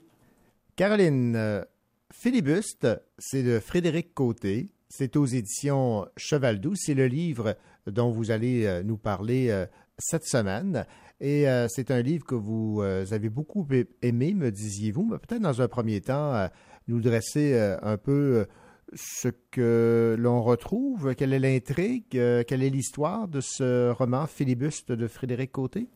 [0.76, 1.64] Caroline, euh,
[2.12, 2.88] Philibuste,
[3.18, 4.70] c'est de Frédéric Côté.
[4.90, 6.76] C'est aux éditions Cheval Doux.
[6.76, 9.66] C'est le livre dont vous allez euh, nous parler euh,
[10.04, 10.86] cette semaine.
[11.20, 13.66] Et euh, c'est un livre que vous euh, avez beaucoup
[14.02, 15.06] aimé, me disiez-vous.
[15.06, 16.48] Mais peut-être dans un premier temps, euh,
[16.88, 18.46] nous dresser un peu
[18.94, 25.08] ce que l'on retrouve, quelle est l'intrigue, quelle est l'histoire de ce roman Philibuste de
[25.08, 25.88] Frédéric Côté?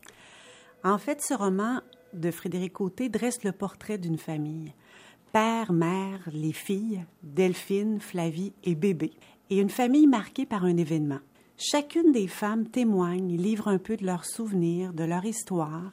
[0.82, 1.82] En fait, ce roman
[2.14, 4.72] de Frédéric Côté dresse le portrait d'une famille.
[5.34, 9.12] Père, mère, les filles, Delphine, Flavie et bébé.
[9.50, 11.20] Et une famille marquée par un événement.
[11.60, 15.90] Chacune des femmes témoigne, livre un peu de leurs souvenirs, de leur histoire,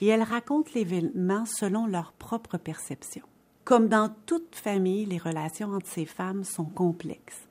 [0.00, 3.24] et elles racontent l'événement selon leur propre perception.
[3.64, 7.48] Comme dans toute famille, les relations entre ces femmes sont complexes.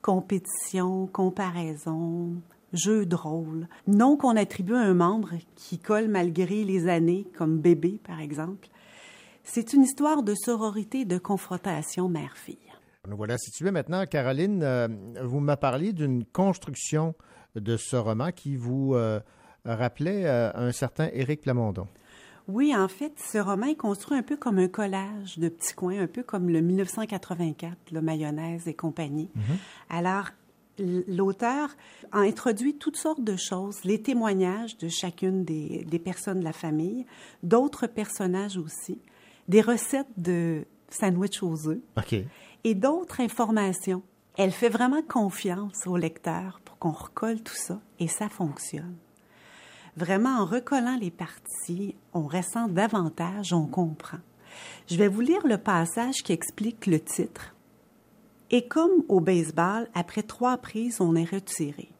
[0.00, 2.32] Compétition, comparaison,
[2.72, 3.16] jeu de
[3.86, 8.68] nom qu'on attribue à un membre qui colle malgré les années, comme bébé par exemple.
[9.44, 12.71] C'est une histoire de sororité et de confrontation mère-fille.
[13.08, 14.06] Nous voilà situés maintenant.
[14.06, 14.86] Caroline, euh,
[15.24, 17.14] vous me parliez d'une construction
[17.56, 19.18] de ce roman qui vous euh,
[19.64, 21.88] rappelait euh, un certain Éric Plamondon.
[22.46, 26.00] Oui, en fait, ce roman est construit un peu comme un collage de petits coins,
[26.00, 29.30] un peu comme le 1984, le mayonnaise et compagnie.
[29.90, 30.28] Alors,
[30.78, 31.70] l- l'auteur
[32.12, 36.52] a introduit toutes sortes de choses, les témoignages de chacune des, des personnes de la
[36.52, 37.04] famille,
[37.42, 39.00] d'autres personnages aussi,
[39.48, 42.14] des recettes de sandwich aux œufs OK.
[42.64, 44.02] Et d'autres informations.
[44.36, 48.96] Elle fait vraiment confiance au lecteur pour qu'on recolle tout ça et ça fonctionne.
[49.96, 54.18] Vraiment, en recollant les parties, on ressent davantage, on comprend.
[54.88, 57.54] Je vais vous lire le passage qui explique le titre.
[58.50, 61.90] Et comme au baseball, après trois prises, on est retiré.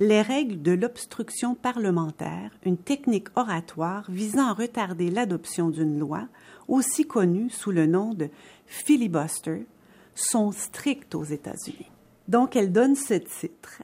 [0.00, 6.26] Les règles de l'obstruction parlementaire, une technique oratoire visant à retarder l'adoption d'une loi,
[6.66, 8.28] aussi connue sous le nom de
[8.66, 9.66] filibuster,
[10.14, 11.90] sont strictes aux États-Unis.
[12.28, 13.82] Donc, elle donne ce titre.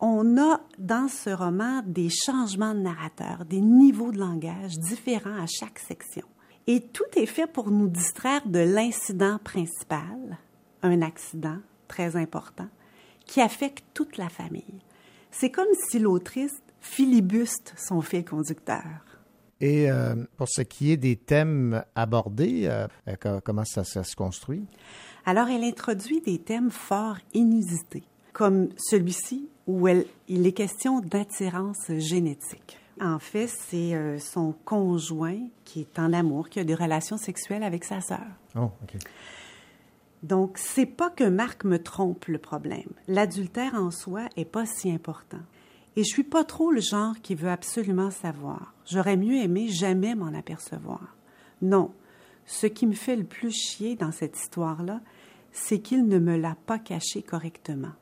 [0.00, 5.46] On a dans ce roman des changements de narrateur, des niveaux de langage différents à
[5.46, 6.26] chaque section.
[6.66, 10.38] Et tout est fait pour nous distraire de l'incident principal,
[10.82, 11.58] un accident
[11.88, 12.68] très important,
[13.24, 14.80] qui affecte toute la famille.
[15.30, 18.84] C'est comme si l'autrice filibuste son fil conducteur.
[19.60, 24.14] Et euh, pour ce qui est des thèmes abordés, euh, euh, co- comment ça se
[24.14, 24.66] construit?
[25.26, 31.90] Alors, elle introduit des thèmes fort inusités, comme celui-ci où elle- il est question d'attirance
[31.98, 32.78] génétique.
[33.00, 37.62] En fait, c'est euh, son conjoint qui est en amour, qui a des relations sexuelles
[37.64, 38.24] avec sa sœur.
[38.54, 38.96] Oh, OK.
[40.22, 42.88] Donc, c'est pas que Marc me trompe le problème.
[43.06, 45.40] L'adultère en soi est pas si important.
[45.96, 48.72] Et je suis pas trop le genre qui veut absolument savoir.
[48.86, 51.16] J'aurais mieux aimé jamais m'en apercevoir.
[51.62, 51.90] Non.
[52.46, 55.00] Ce qui me fait le plus chier dans cette histoire-là,
[55.56, 57.92] c'est qu'il ne me l'a pas caché correctement.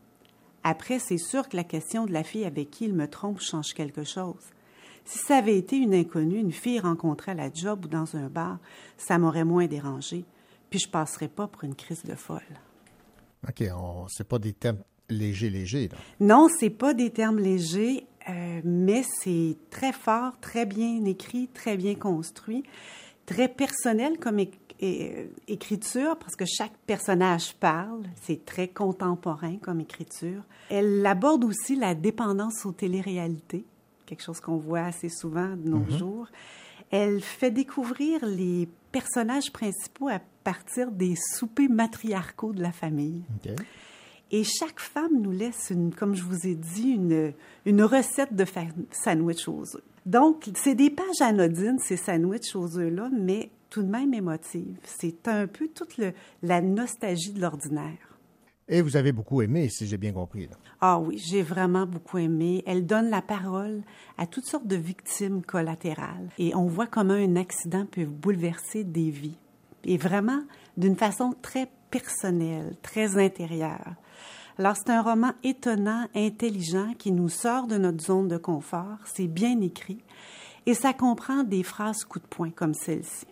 [0.64, 3.74] Après, c'est sûr que la question de la fille avec qui il me trompe change
[3.74, 4.42] quelque chose.
[5.04, 8.28] Si ça avait été une inconnue, une fille rencontrée à la job ou dans un
[8.28, 8.58] bar,
[8.96, 10.24] ça m'aurait moins dérangé,
[10.68, 12.40] puis je passerais pas pour une crise de folle.
[13.46, 15.88] OK, on, c'est pas des thèmes légers, légers.
[15.88, 15.98] Là.
[16.20, 21.76] Non, c'est pas des termes légers, euh, mais c'est très fort, très bien écrit, très
[21.76, 22.64] bien construit,
[23.26, 24.50] très personnel comme é-
[24.80, 28.02] é- écriture, parce que chaque personnage parle.
[28.22, 30.42] C'est très contemporain comme écriture.
[30.70, 33.64] Elle aborde aussi la dépendance aux téléréalités,
[34.06, 35.98] quelque chose qu'on voit assez souvent de nos Mhm.
[35.98, 36.26] jours.
[36.90, 43.22] Elle fait découvrir les personnages principaux à partir des soupers matriarcaux de la famille.
[44.30, 47.32] Et chaque femme nous laisse, une, comme je vous ai dit, une,
[47.66, 48.44] une recette de
[48.92, 49.82] sandwich aux œufs.
[50.06, 54.78] Donc, c'est des pages anodines, ces sandwichs aux œufs-là, mais tout de même émotives.
[54.84, 56.12] C'est un peu toute le-
[56.44, 57.98] la nostalgie de l'ordinaire.
[58.68, 60.46] Et vous avez beaucoup aimé, si j'ai bien compris.
[60.46, 60.56] Là.
[60.80, 62.62] Ah oui, j'ai vraiment beaucoup aimé.
[62.66, 63.82] Elle donne la parole
[64.16, 66.28] à toutes sortes de victimes collatérales.
[66.38, 69.36] Et on voit comment un accident peut bouleverser des vies.
[69.82, 70.40] Et vraiment
[70.76, 73.94] d'une façon très personnelle, très intérieure.
[74.56, 78.98] Alors c'est un roman étonnant, intelligent, qui nous sort de notre zone de confort.
[79.04, 79.98] C'est bien écrit.
[80.64, 83.26] Et ça comprend des phrases coup de poing comme celle-ci.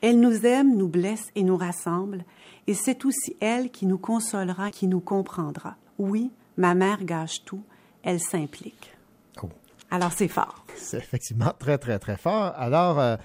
[0.00, 2.24] Elle nous aime, nous blesse et nous rassemble,
[2.66, 5.76] et c'est aussi elle qui nous consolera, qui nous comprendra.
[5.98, 7.62] Oui, ma mère gâche tout,
[8.02, 8.94] elle s'implique.
[9.42, 9.48] Oh.
[9.90, 10.64] Alors c'est fort.
[10.76, 12.52] C'est effectivement très, très, très fort.
[12.56, 13.16] Alors, euh,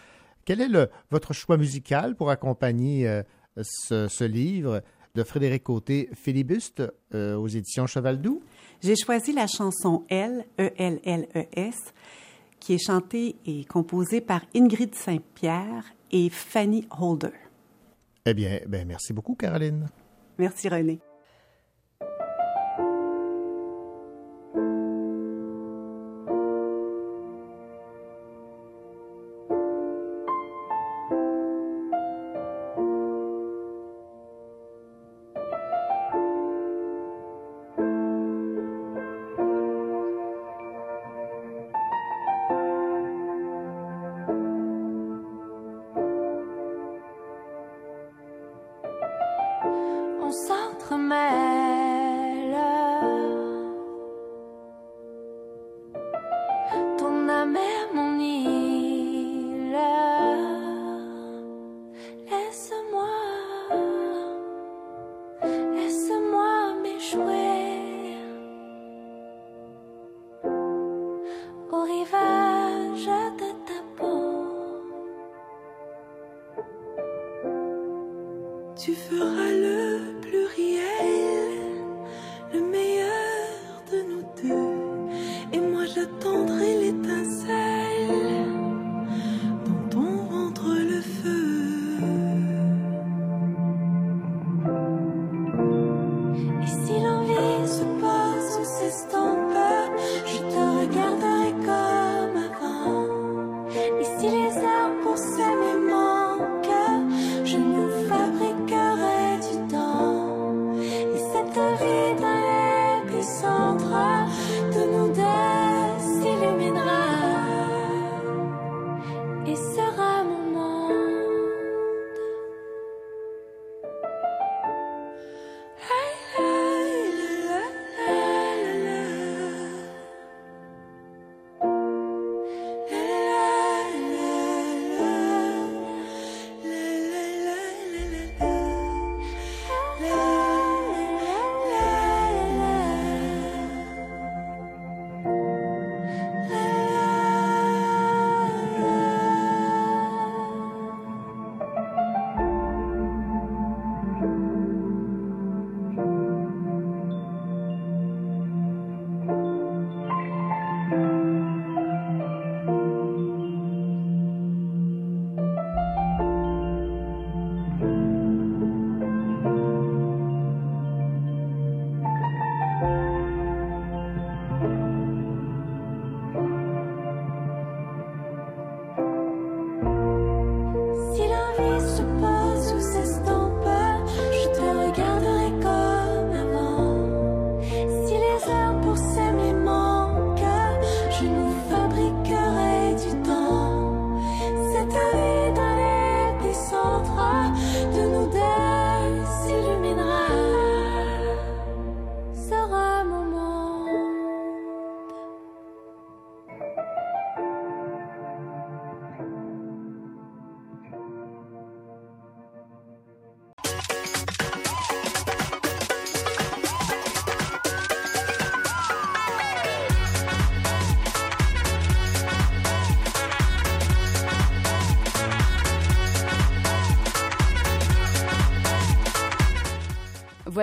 [0.45, 3.21] quel est le, votre choix musical pour accompagner euh,
[3.61, 4.81] ce, ce livre
[5.13, 6.81] de Frédéric Côté, Philibuste,
[7.13, 8.41] euh, aux éditions Cheval Doux?
[8.81, 11.93] J'ai choisi la chanson Elle, E-L-L-E-S,
[12.59, 15.83] qui est chanté et composé par Ingrid Saint-Pierre
[16.13, 17.33] et Fanny Holder.
[18.25, 19.89] Eh bien, ben merci beaucoup, Caroline.
[20.37, 21.01] Merci, René.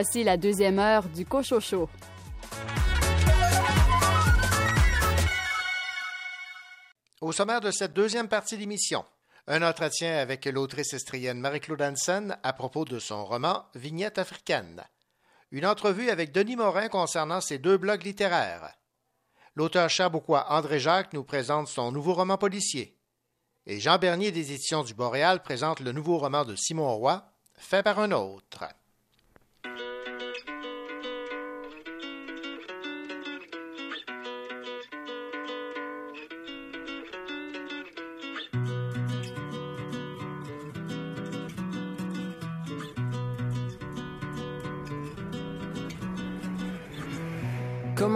[0.03, 1.87] Voici la deuxième heure du Cochocho.
[7.21, 9.05] Au sommaire de cette deuxième partie d'émission,
[9.47, 14.83] un entretien avec l'autrice estrienne Marie-Claude Hansen à propos de son roman Vignette africaine.
[15.51, 18.73] Une entrevue avec Denis Morin concernant ses deux blogs littéraires.
[19.55, 22.99] L'auteur chabouquois André Jacques nous présente son nouveau roman policier.
[23.67, 27.23] Et Jean Bernier des éditions du Boréal présente le nouveau roman de Simon Roy,
[27.59, 28.65] fait par un autre.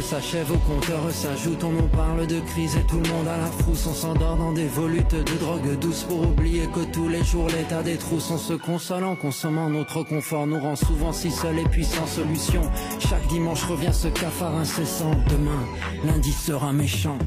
[0.00, 3.46] S'achève, au compteur s'ajoute, on nous parle de crise et tout le monde à la
[3.46, 3.86] frousse.
[3.86, 7.82] On s'endort dans des volutes de drogue douce pour oublier que tous les jours l'état
[7.82, 8.30] des trousses.
[8.30, 12.06] On se console en consommant notre confort, nous rend souvent si seuls et puis sans
[12.06, 12.62] solution.
[13.00, 15.10] Chaque dimanche revient ce cafard incessant.
[15.28, 15.66] Demain,
[16.04, 17.18] lundi sera méchant.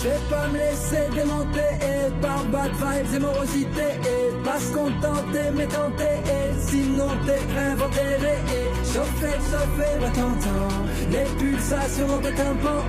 [0.00, 4.72] Je vais pas me laisser démonter et par bad vibes et morosité et pas se
[4.72, 12.84] contenter mais tenter et sinon t'es et chauffer, chauffer, va t'entendre les pulsations de tympans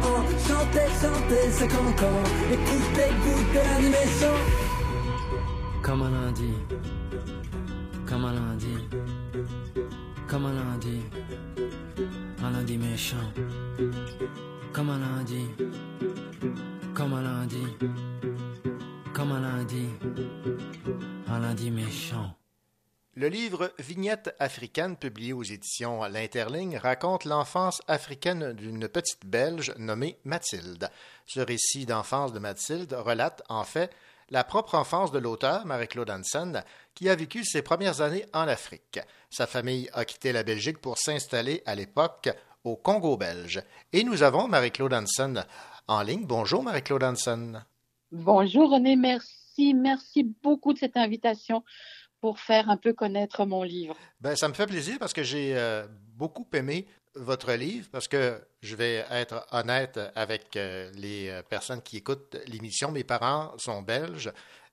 [0.48, 2.20] chanter, chanter c'est cancan
[2.54, 4.36] écouter, goûter l'animation.
[5.82, 6.54] Comme un lundi,
[8.06, 8.88] comme un lundi,
[10.28, 11.00] comme un lundi,
[12.44, 13.18] un lundi méchant,
[14.74, 15.46] comme un lundi,
[17.00, 17.16] comme
[19.14, 19.32] comme
[21.72, 22.36] méchant.
[23.16, 30.20] Le livre Vignettes africaines, publié aux éditions L'Interligne, raconte l'enfance africaine d'une petite Belge nommée
[30.26, 30.90] Mathilde.
[31.26, 33.92] Ce récit d'enfance de Mathilde relate, en fait,
[34.30, 39.00] la propre enfance de l'auteur, Marie-Claude Hansen, qui a vécu ses premières années en Afrique.
[39.30, 42.30] Sa famille a quitté la Belgique pour s'installer à l'époque
[42.66, 43.62] au Congo belge.
[43.94, 45.46] Et nous avons Marie-Claude Hansen
[45.90, 46.26] en ligne.
[46.26, 47.66] Bonjour Marie-Claude Hansen.
[48.12, 51.64] Bonjour René, merci, merci beaucoup de cette invitation
[52.22, 53.96] pour faire un peu connaître mon livre.
[54.22, 56.86] Ben, ça me fait plaisir parce que j'ai euh, beaucoup aimé
[57.16, 62.38] votre livre parce que je vais être honnête avec euh, les euh, personnes qui écoutent
[62.48, 62.92] l'émission.
[62.92, 64.32] Mes parents sont belges.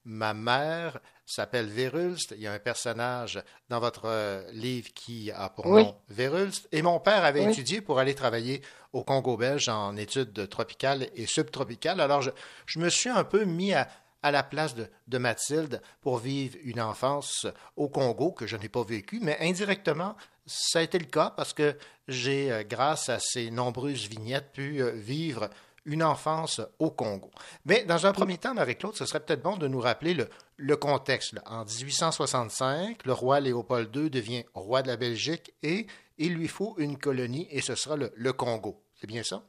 [0.09, 2.33] Ma mère s'appelle Verhulst.
[2.37, 5.83] Il y a un personnage dans votre euh, livre qui a pour Oui.
[5.83, 6.69] nom Verhulst.
[6.71, 7.51] Et mon père avait Oui.
[7.51, 12.01] étudié pour aller travailler au Congo belge en études tropicales et subtropicales.
[12.01, 12.31] Alors, je,
[12.67, 13.89] je me suis un peu mis à,
[14.23, 17.47] à la place de, de Mathilde pour vivre une enfance
[17.77, 20.15] au Congo que je n'ai pas vécue, mais indirectement,
[20.47, 21.77] ça a été le cas parce que
[22.07, 25.51] j'ai, euh, grâce à ces nombreuses vignettes, pu euh, vivre
[25.87, 27.31] une enfance au Congo.
[27.65, 30.15] Mais dans un premier temps, Marie-Claude, ce serait peut-être bon de nous rappeler
[30.57, 31.35] le, contexte.
[31.47, 35.87] En 1865, le roi Léopold II devient roi de la Belgique et
[36.19, 38.83] il lui faut une colonie et ce sera le, Congo.
[38.95, 39.43] C'est bien ça?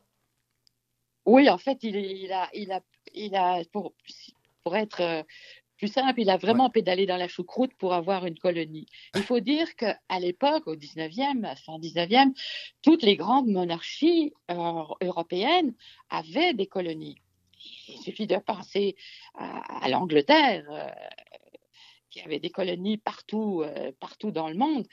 [1.25, 2.49] Oui, en fait, il, il a,
[3.13, 5.23] il a, pour être euh,
[5.77, 8.87] plus simple, il a vraiment pédalé dans la choucroute pour avoir une colonie.
[9.15, 12.33] Il faut dire qu'à l'époque, au 19e, fin 19e,
[12.81, 14.55] toutes les grandes monarchies euh,
[15.01, 15.73] européennes
[16.09, 17.17] avaient des colonies.
[17.87, 18.95] Il suffit de penser
[19.35, 20.87] à, à l'Angleterre, euh,
[22.09, 24.87] qui avait des colonies partout, euh, partout dans le monde.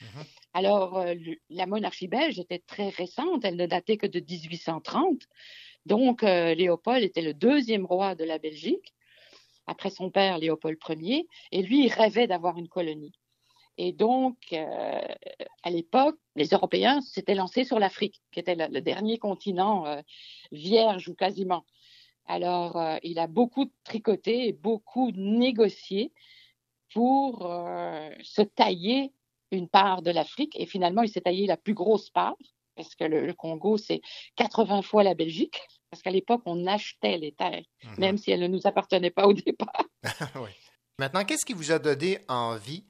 [0.53, 5.22] Alors, euh, le- la monarchie belge était très récente, elle ne datait que de 1830.
[5.87, 8.93] Donc, euh, Léopold était le deuxième roi de la Belgique,
[9.66, 13.12] après son père Léopold Ier, et lui, il rêvait d'avoir une colonie.
[13.76, 15.00] Et donc, euh,
[15.62, 20.00] à l'époque, les Européens s'étaient lancés sur l'Afrique, qui était le, dernier continent euh,
[20.52, 21.64] vierge ou quasiment.
[22.26, 26.12] Alors, euh, il a beaucoup tricoté et beaucoup négocié
[26.92, 29.12] pour euh, se tailler
[29.50, 30.58] une part de l'Afrique.
[30.58, 32.36] Et finalement, il s'est taillé la plus grosse part,
[32.76, 34.00] parce que le Congo, c'est
[34.36, 35.60] 80 fois la Belgique.
[35.95, 37.95] Parce qu'à l'époque, on achetait les terres, Mhm.
[37.99, 39.84] même si elles ne nous appartenaient pas au départ.
[40.34, 40.51] oui.
[40.99, 42.84] Maintenant, qu'est-ce qui vous a donné envie,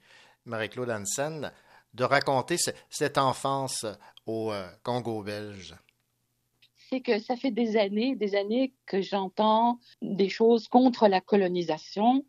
[0.46, 1.52] Marie-Claude Hansen,
[1.92, 3.84] de raconter ce- cette enfance
[4.24, 5.74] au euh, Congo belge?
[6.90, 12.24] c'est que ça fait des années, des années que j'entends des choses contre la colonisation,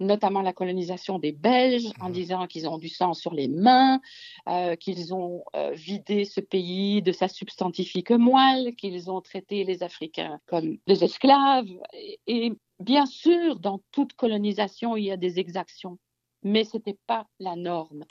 [0.00, 4.00] notamment la colonisation des Belges, en disant qu'ils ont du sang sur les mains,
[4.48, 9.82] euh, qu'ils ont euh, vidé ce pays de sa substantifique moelle, qu'ils ont traité les
[9.82, 11.70] Africains comme des esclaves.
[11.92, 15.98] Et, et bien sûr, dans toute colonisation, il y a des exactions,
[16.42, 18.04] mais ce n'était pas la norme.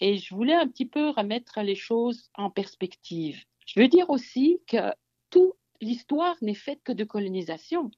[0.00, 3.42] Et je voulais un petit peu remettre les choses en perspective.
[3.66, 4.92] Je veux dire aussi que
[5.30, 7.90] toute l'histoire n'est faite que de colonisation.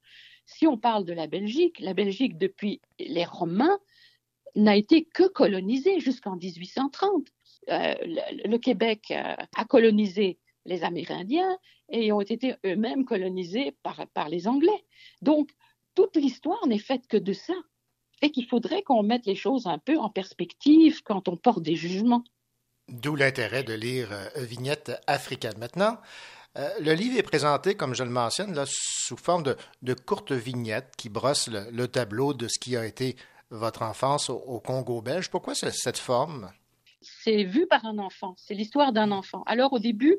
[0.49, 3.79] Si on parle de la Belgique, la Belgique, depuis les Romains,
[4.57, 7.27] n'a été que colonisée jusqu'en 1830.
[7.69, 11.59] Euh, le, Québec euh, a colonisé les Amérindiens
[11.91, 14.87] et ont été eux-mêmes colonisés par, par les Anglais.
[15.21, 15.51] Donc,
[15.95, 17.55] toute l'histoire n'est faite que de ça.
[18.23, 21.77] Et qu'il faudrait qu'on mette les choses un peu en perspective quand on porte des
[21.77, 22.25] jugements.
[22.89, 25.59] D'où l'intérêt de lire euh, Vignette africaine.
[25.59, 25.99] Maintenant,
[26.57, 30.95] euh, le livre est présenté, comme je le mentionne, là, sous forme de, courtes vignettes
[30.97, 33.17] qui brossent le, le, tableau de ce qui a été
[33.51, 35.31] votre enfance au, au Congo belge.
[35.31, 36.51] Pourquoi cette forme?
[37.01, 39.45] C'est vu par un enfant, c'est l'histoire d'un enfant.
[39.47, 40.17] Alors au début,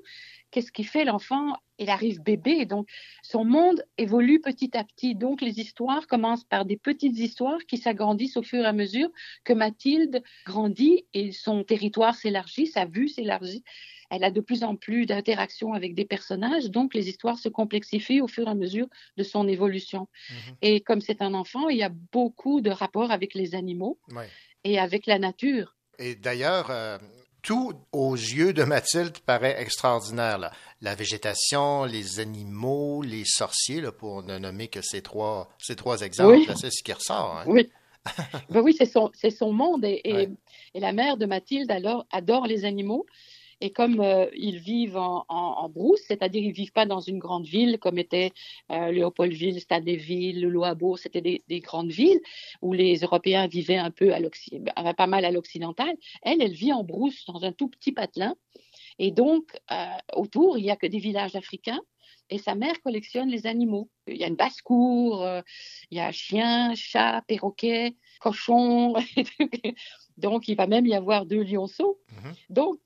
[0.49, 1.55] qu'est-ce qui fait l'enfant?
[1.77, 2.87] Il arrive bébé, donc
[3.21, 5.13] son monde évolue petit à petit.
[5.13, 9.09] Donc les histoires commencent par des petites histoires qui s'agrandissent au fur et à mesure
[9.43, 13.63] que Mathilde grandit et son territoire s'élargit, sa vue s'élargit.
[14.09, 18.21] Elle a de plus en plus d'interactions avec des personnages, donc les histoires se complexifient
[18.21, 18.87] au fur et à mesure
[19.17, 20.07] de son évolution.
[20.29, 20.33] Mmh.
[20.61, 24.27] Et comme c'est un enfant, il y a beaucoup de rapports avec les animaux ouais.
[24.63, 25.75] et avec la nature.
[25.99, 26.97] Et d'ailleurs, euh,
[27.41, 30.37] tout aux yeux de Mathilde paraît extraordinaire.
[30.37, 30.51] Là.
[30.81, 36.01] La végétation, les animaux, les sorciers, là, pour ne nommer que ces trois, ces trois
[36.01, 36.47] exemples, oui.
[36.55, 37.37] c'est ce qui ressort.
[37.39, 37.43] Hein?
[37.47, 37.69] Oui.
[38.49, 39.83] ben oui, c'est son, son, monde.
[39.85, 40.29] Et, et, ouais.
[40.73, 43.05] et, la mère de Mathilde alors, adore les animaux.
[43.61, 47.19] Et comme euh, ils vivent en, en, en brousse, c'est-à-dire ils vivent pas dans une
[47.19, 48.31] grande ville comme était
[48.71, 52.21] euh, Léopoldville, Stade-des-Villes, le Loabo, c'était des, des, grandes villes
[52.61, 55.93] où les Européens vivaient un peu à l'occidental, pas mal à l'occidental.
[56.21, 58.35] Elle, elle vit en brousse dans un tout petit patelin.
[58.99, 61.79] Et donc, euh, autour, il n'y a que des villages africains.
[62.29, 63.89] Et sa mère collectionne les animaux.
[64.07, 65.41] Il y a une basse-cour, euh,
[65.89, 68.93] il y a chien, chat, perroquet, cochon.
[70.17, 71.99] donc, il va même y avoir deux lionceaux.
[72.11, 72.35] Mm -hmm.
[72.49, 72.79] Donc,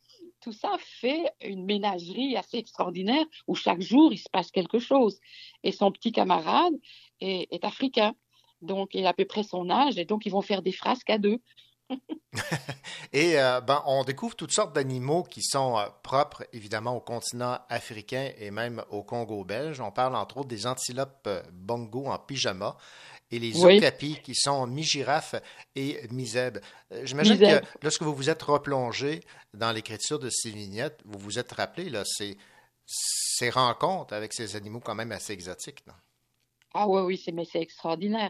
[0.44, 5.20] tout ça fait une ménagerie assez extraordinaire où chaque jour il se passe quelque chose.
[5.64, 6.74] Et son petit camarade
[7.22, 8.14] est, africain,
[8.62, 11.10] donc il a à peu près son âge, et donc ils vont faire des frasques
[11.10, 11.40] à deux.
[13.14, 17.60] et euh, ben, on découvre toutes sortes d'animaux qui sont euh, propres évidemment au continent
[17.70, 19.80] africain et même au Congo belge.
[19.80, 22.78] On parle entre autres des antilopes euh, bongo en pyjama
[23.34, 23.78] et les oui.
[23.78, 25.36] okapis qui sont mi-girafe
[25.76, 26.60] et mi-zèbre.
[27.04, 29.22] J'imagine que lorsque vous vous êtes replongé
[29.56, 32.38] dans l'écriture de ces vignettes, vous vous êtes rappelé là, ces,
[32.86, 35.86] ces rencontres avec ces animaux quand même assez exotiques.
[35.88, 35.94] Non?
[36.76, 38.30] Ah oui, oui, c'est, mais c'est extraordinaire.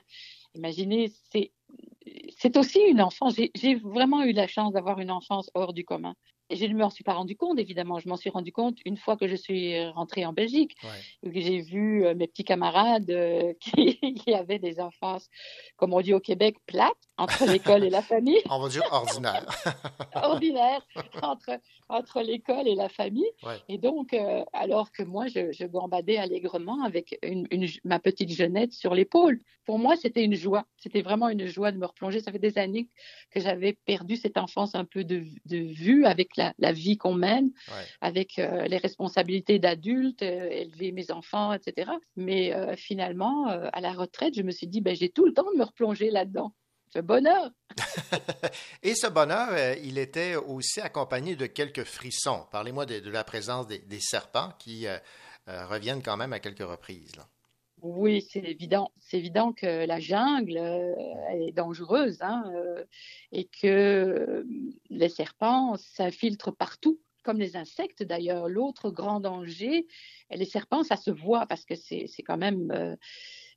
[0.55, 3.35] Imaginez, c'est, aussi une enfance.
[3.35, 6.15] J'ai, j'ai vraiment eu la chance d'avoir une enfance hors du commun.
[6.49, 7.99] Je ne m'en suis pas rendu compte, évidemment.
[7.99, 11.31] Je m'en suis rendu compte une fois que je suis rentrée en Belgique, ouais.
[11.31, 15.29] que j'ai vu euh, mes petits camarades euh, qui, qui, avaient des enfances,
[15.77, 18.41] comme on dit au Québec, plates, entre l'école et la famille.
[18.49, 19.45] On va dire ordinaire.
[20.15, 20.85] ordinaire,
[21.21, 23.29] entre, entre l'école et la famille.
[23.43, 23.57] Ouais.
[23.69, 28.31] Et donc, euh, alors que moi, je, je gambadais allègrement avec une, une, ma petite
[28.31, 29.39] jeunette sur l'épaule.
[29.65, 30.65] Pour moi, c'était une joie.
[30.77, 32.19] C'était vraiment une joie de me replonger.
[32.19, 32.89] Ça fait des années
[33.31, 37.13] que j'avais perdu cette enfance un peu de, de vue avec la, la vie qu'on
[37.13, 37.85] mène, ouais.
[38.01, 41.91] avec euh, les responsabilités d'adulte, euh, élever mes enfants, etc.
[42.15, 45.49] Mais euh, finalement, à la retraite, je me suis dit, ben, j'ai tout le temps
[45.51, 46.53] de me replonger là-dedans.
[46.93, 47.49] Ce bonheur.
[48.83, 49.49] Et ce bonheur,
[49.83, 52.45] il était aussi accompagné de quelques frissons.
[52.51, 54.85] Parlez-moi de, de, la présence des, des serpents qui
[55.47, 57.15] reviennent quand même à quelques reprises.
[57.15, 57.27] Là.
[57.83, 58.93] Oui, c'est évident.
[59.01, 60.95] C'est évident que la jungle euh,
[61.33, 62.85] est dangereuse hein, euh,
[63.33, 64.45] et que
[64.89, 68.47] les serpents s'infiltrent partout, comme les insectes d'ailleurs.
[68.47, 69.85] L'autre grand danger,
[70.31, 72.71] les serpents, ça se voit parce que c'est quand même.
[72.71, 72.95] Euh,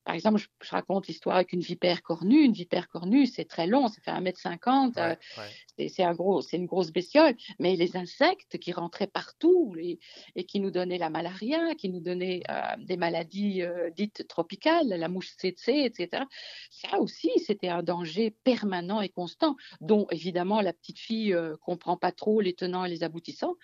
[0.06, 2.42] par exemple, je, je raconte l'histoire avec une vipère cornue.
[2.44, 4.94] Une vipère cornue, c'est très long, ça fait 1m50.
[4.94, 5.88] Ouais, euh, ouais.
[5.88, 7.34] C'est un gros, une grosse bestiole.
[7.58, 9.98] Mais les insectes qui rentraient partout les,
[10.36, 14.86] et qui nous donnaient la malaria, qui nous donnaient euh, des maladies euh, dites tropicales,
[14.86, 16.22] la mouche tsetse, etc.
[16.70, 21.96] Ça aussi, c'était un danger permanent et constant, dont évidemment la petite fille euh, comprend
[21.96, 23.56] pas trop les tenants et les aboutissants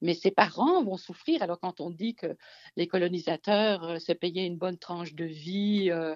[0.00, 1.42] mais ses parents vont souffrir.
[1.42, 2.36] Alors quand on dit que
[2.76, 6.14] les colonisateurs euh, se payaient une bonne tranche de vie euh,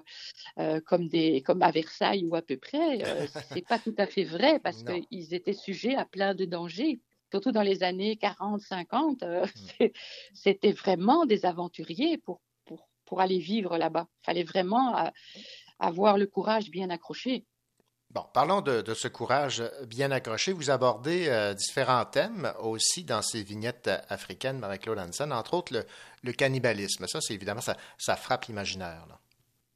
[0.59, 4.07] euh, comme, des, comme à Versailles ou à peu près, euh, c'est pas tout à
[4.07, 6.99] fait vrai parce qu'ils étaient sujets à plein de dangers.
[7.31, 9.45] Surtout dans les années 40, 50, euh,
[9.79, 9.87] mm.
[10.33, 14.07] c'était vraiment des aventuriers pour, pour, pour aller vivre là-bas.
[14.21, 15.09] Il fallait vraiment euh,
[15.79, 17.45] avoir le courage bien accroché.
[18.13, 20.53] Bon, parlons de, ce courage bien accroché.
[20.53, 25.83] Vous abordez euh, différents thèmes aussi dans ces vignettes africaines, Marie-Claude Hansen, entre autres
[26.21, 27.07] le, cannibalisme.
[27.07, 29.07] Ça, c'est évidemment, ça, frappe l'imaginaire.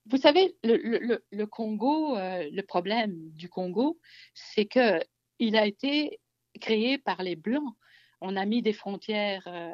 [0.05, 3.97] Vous savez, le, Congo, euh, le problème du Congo,
[4.35, 4.99] c'est que
[5.39, 6.19] il a été
[6.61, 7.73] créé par les Blancs.
[8.21, 9.71] On a mis des frontières euh,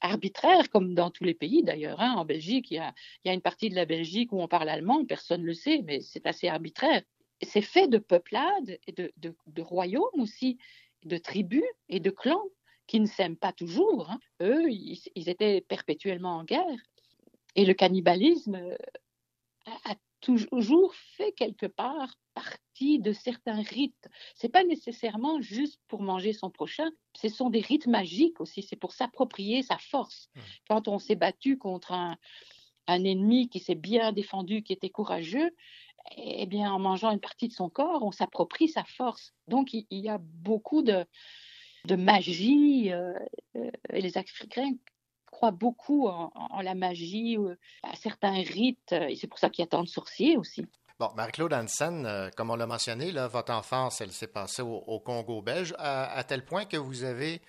[0.00, 2.00] arbitraires, comme dans tous les pays d'ailleurs.
[2.00, 2.14] Hein.
[2.16, 4.48] En Belgique, il y, a, il y a une partie de la Belgique où on
[4.48, 7.02] parle allemand, personne ne le sait, mais c'est assez arbitraire
[7.42, 10.58] c'est fait de peuplades et de, de, de, royaumes aussi,
[11.04, 12.44] de tribus et de clans
[12.86, 14.10] qui ne s'aiment pas toujours.
[14.10, 14.18] Hein.
[14.42, 16.80] Eux, ils, ils, étaient perpétuellement en guerre.
[17.54, 18.60] Et le cannibalisme
[19.66, 24.08] a, a toujours fait quelque part partie de certains rites.
[24.34, 26.88] C'est pas nécessairement juste pour manger son prochain.
[27.14, 28.62] Ce sont des rites magiques aussi.
[28.62, 30.30] C'est pour s'approprier sa force.
[30.68, 32.16] Quand on s'est battu contre un,
[32.88, 35.54] un ennemi qui s'est bien défendu, qui était courageux,
[36.16, 39.34] eh bien, en mangeant une partie de son corps, on s'approprie sa force.
[39.46, 41.04] Donc, il, il y a beaucoup de,
[41.84, 42.92] de magie.
[42.92, 43.12] euh,
[43.56, 44.72] euh, et les Africains
[45.26, 47.36] croient beaucoup en, en la magie,
[47.82, 48.92] à certains rites.
[48.92, 50.64] euh, Et c'est pour ça qu'il y a tant de sorciers aussi.
[50.98, 54.78] Bon, Marie-Claude Hansen, euh, comme on l'a mentionné, là, votre enfance, elle s'est passée au,
[54.78, 57.40] au Congo belge, à, à tel point que vous avez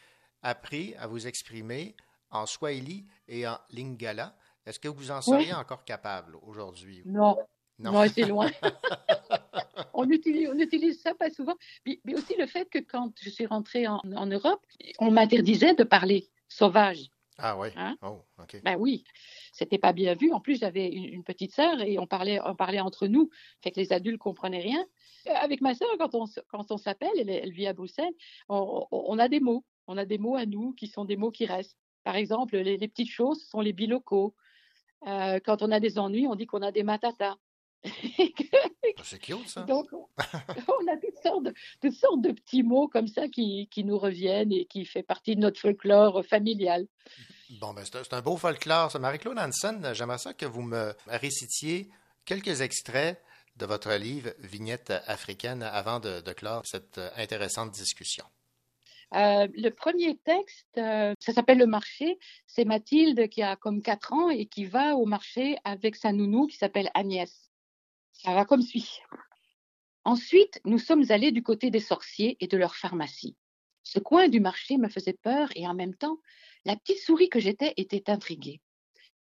[0.44, 1.96] appris à vous exprimer
[2.30, 4.36] en Swahili et en Lingala.
[4.68, 7.02] Est-ce que vous en seriez encore capable aujourd'hui?
[7.06, 7.38] Non,
[7.80, 7.94] Non.
[7.94, 8.50] non, c'est loin.
[9.94, 11.56] on, utilise, on utilise ça pas souvent.
[11.86, 14.62] Mais, mais aussi le fait que quand je suis rentrée en, en Europe,
[15.00, 17.10] on m'interdisait de parler sauvage.
[17.42, 17.70] Ah oui.
[17.76, 17.96] Hein?
[18.02, 18.62] Oh, OK.
[18.64, 19.04] Ben oui,
[19.54, 20.32] c'était pas bien vu.
[20.34, 23.30] En plus, j'avais une, une petite sœur et on parlait, on parlait entre nous,
[23.62, 24.86] fait que les adultes comprenaient rien.
[25.28, 28.14] Euh, Avec ma sœur, quand on, quand on s'appelle, elle, elle vit à Bruxelles,
[28.50, 29.64] on, a des mots.
[29.88, 31.78] On a des mots à nous qui sont des mots qui restent.
[32.04, 34.36] Par exemple, les, les petites choses sont les bilocaux.
[35.08, 37.38] Euh, quand on a des ennuis, on dit qu'on a des matatas.
[39.04, 39.64] C'est cute, ça.
[39.64, 43.68] Donc, on, on a toutes sortes, de, toutes sortes de petits mots comme ça qui,
[43.72, 46.88] qui nous reviennent et qui fait partie de notre folklore familial.
[47.62, 48.92] Bon, ben, c'est un- beau folklore.
[49.00, 51.90] Marie-Claude Hansen, j'aimerais ça que vous me récitiez
[52.26, 53.22] quelques extraits
[53.56, 58.26] de votre livre Vignettes africaines avant de, de clore cette euh, intéressante discussion.
[59.16, 62.20] Euh, le premier texte, euh, ça s'appelle Le marché.
[62.46, 66.46] C'est Mathilde qui a comme 4 ans et qui va au marché avec sa nounou
[66.48, 67.49] qui s'appelle Agnès.
[68.24, 69.00] Ça va comme suit.
[70.04, 73.38] Ensuite, nous sommes allés du côté des sorciers et de leur pharmacie.
[73.84, 76.20] Ce coin du marché me faisait peur et en même temps,
[76.66, 78.60] la petite souris que j'étais était intriguée.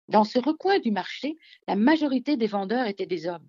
[0.07, 1.37] Dans ce recoin du marché,
[1.67, 3.47] la majorité des vendeurs étaient des hommes.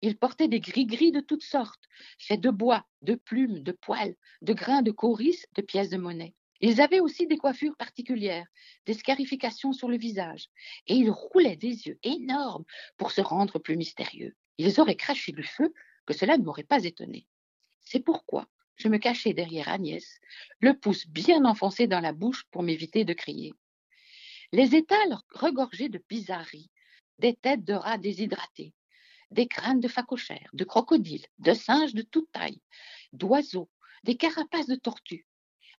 [0.00, 1.84] Ils portaient des gris-gris de toutes sortes,
[2.18, 6.34] faits de bois, de plumes, de poils, de grains de coris, de pièces de monnaie.
[6.60, 8.48] Ils avaient aussi des coiffures particulières,
[8.86, 10.48] des scarifications sur le visage,
[10.88, 12.64] et ils roulaient des yeux énormes
[12.96, 14.34] pour se rendre plus mystérieux.
[14.58, 15.72] Ils auraient craché du feu,
[16.06, 17.26] que cela ne m'aurait pas étonné.
[17.82, 20.20] C'est pourquoi je me cachais derrière Agnès,
[20.60, 23.52] le pouce bien enfoncé dans la bouche pour m'éviter de crier.
[24.50, 26.70] Les étals regorgeaient de bizarreries,
[27.18, 28.74] des têtes de rats déshydratés,
[29.30, 32.60] des crânes de phacochères, de crocodiles, de singes de toute taille,
[33.12, 33.70] d'oiseaux,
[34.04, 35.26] des carapaces de tortues.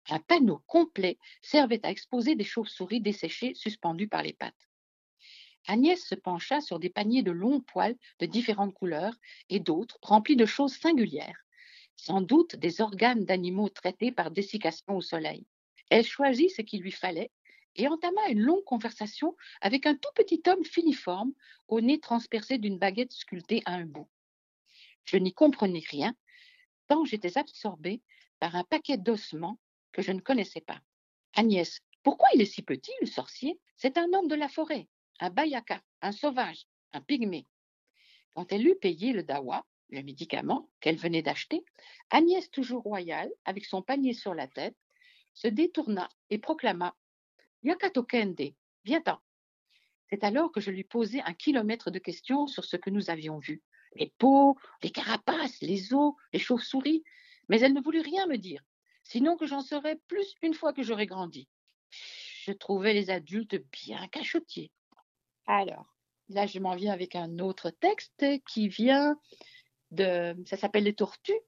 [0.09, 4.67] Un panneau complet servait à exposer des chauves-souris desséchées suspendues par les pattes.
[5.67, 9.15] Agnès se pencha sur des paniers de longs poils de différentes couleurs
[9.49, 11.45] et d'autres remplis de choses singulières,
[11.95, 15.45] sans doute des organes d'animaux traités par dessiccation au soleil.
[15.89, 17.31] Elle choisit ce qu'il lui fallait
[17.75, 21.33] et entama une longue conversation avec un tout petit homme filiforme,
[21.67, 24.09] au nez transpercé d'une baguette sculptée à un bout.
[25.05, 26.13] Je n'y comprenais rien,
[26.87, 28.01] tant j'étais absorbée
[28.39, 29.59] par un paquet d'ossements
[29.91, 30.81] que je ne connaissais pas.
[31.35, 33.59] Agnès, pourquoi il est si petit, le sorcier?
[33.75, 34.87] C'est un homme de la forêt,
[35.23, 37.47] un bayaka, un sauvage, un pygmée.
[38.33, 41.63] Quand elle eut payé le dawa, le médicament qu'elle venait d'acheter,
[42.09, 44.75] Agnès, toujours royale, avec son panier sur la tête,
[45.33, 46.93] se détourna et proclama
[47.63, 49.17] Yakato Kende, viens-t'en.
[50.09, 53.39] C'est alors que je lui posai un kilomètre de questions sur ce que nous avions
[53.39, 53.63] vu.
[53.95, 57.01] Les peaux, les carapaces, les os, les chauves-souris.
[57.47, 58.61] Mais elle ne voulut rien me dire,
[59.03, 61.47] sinon que j'en saurais plus une fois que j'aurais grandi.
[61.91, 64.71] Je trouvais les adultes bien cachotiers.
[65.45, 65.93] Alors,
[66.29, 69.19] là, je m'en viens avec un autre texte qui vient
[69.91, 70.35] de.
[70.45, 71.39] Ça s'appelle Les Tortues.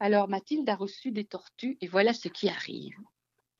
[0.00, 2.96] Alors, Mathilde a reçu des tortues et voilà ce qui arrive.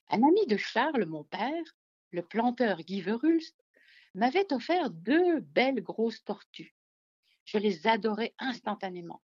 [0.09, 1.65] Un ami de Charles, mon père,
[2.11, 3.57] le planteur Guy Verhulst,
[4.15, 6.75] m'avait offert deux belles grosses tortues.
[7.45, 9.23] Je les adorais instantanément.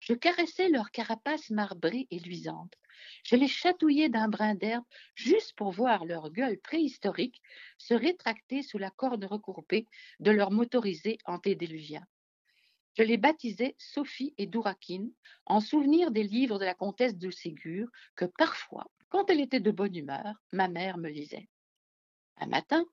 [0.00, 2.74] Je caressais leur carapace marbrée et luisante.
[3.24, 4.84] Je les chatouillais d'un brin d'herbe
[5.14, 7.40] juste pour voir leur gueule préhistorique
[7.78, 9.86] se rétracter sous la corde recourbée
[10.20, 12.06] de leur motorisé antédéluvien.
[12.96, 15.12] Je les baptisais Sophie et Dourakine
[15.46, 19.70] en souvenir des livres de la comtesse de Ségur que parfois, quand elle était de
[19.70, 21.48] bonne humeur, ma mère me lisait.
[22.38, 22.84] Un matin,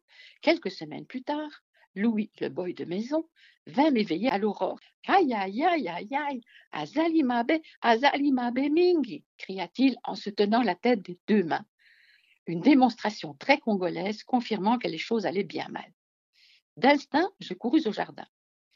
[0.41, 1.64] quelques semaines plus tard,
[1.95, 3.27] Louis, le boy de maison,
[3.67, 4.79] vint m'éveiller à l'aurore.
[5.07, 6.41] Aïe, aïe, aïe, aïe, aïe,
[6.71, 11.65] Azalimabe, Azalimabe Mingi, cria-t-il en se tenant la tête des deux mains.
[12.47, 15.91] Une démonstration très congolaise confirmant que les choses allaient bien mal.
[16.77, 18.27] D'instinct, je courus au jardin.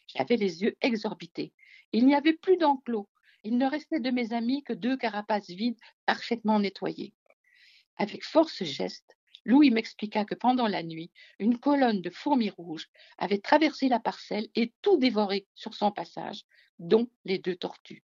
[0.07, 1.53] J'avais les yeux exorbités.
[1.91, 3.09] Il n'y avait plus d'enclos.
[3.43, 7.13] Il ne restait de mes amis que deux carapaces vides parfaitement nettoyées.
[7.97, 12.87] Avec force geste, Louis m'expliqua que pendant la nuit, une colonne de fourmis rouges
[13.17, 16.43] avait traversé la parcelle et tout dévoré sur son passage,
[16.79, 18.03] dont les deux tortues.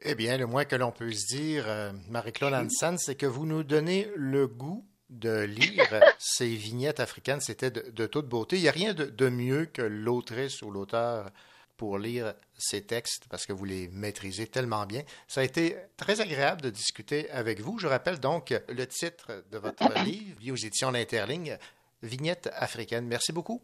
[0.00, 3.46] Eh bien, le moins que l'on peut se dire, euh, Marie-Claude Hansen, c'est que vous
[3.46, 5.88] nous donnez le goût de lire
[6.18, 7.40] ces vignettes africaines.
[7.40, 8.56] C'était de, de toute beauté.
[8.56, 11.30] Il n'y a rien de, de mieux que l'autrice ou l'auteur
[11.76, 15.02] pour lire ces textes parce que vous les maîtrisez tellement bien.
[15.28, 17.78] Ça a été très agréable de discuter avec vous.
[17.78, 21.58] Je rappelle donc le titre de votre livre, aux éditions L'Interligne,
[22.02, 23.06] Vignettes africaines.
[23.06, 23.60] Merci beaucoup.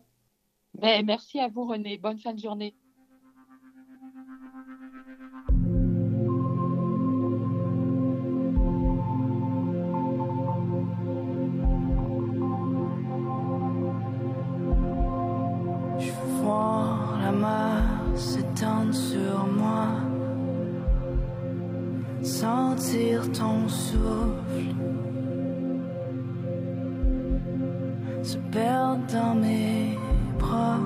[0.74, 1.98] Ben, merci à vous, René.
[1.98, 2.74] Bonne fin de journée.
[22.80, 24.74] Sentir ton souffle
[28.22, 29.98] se perdre dans mes
[30.38, 30.78] bras.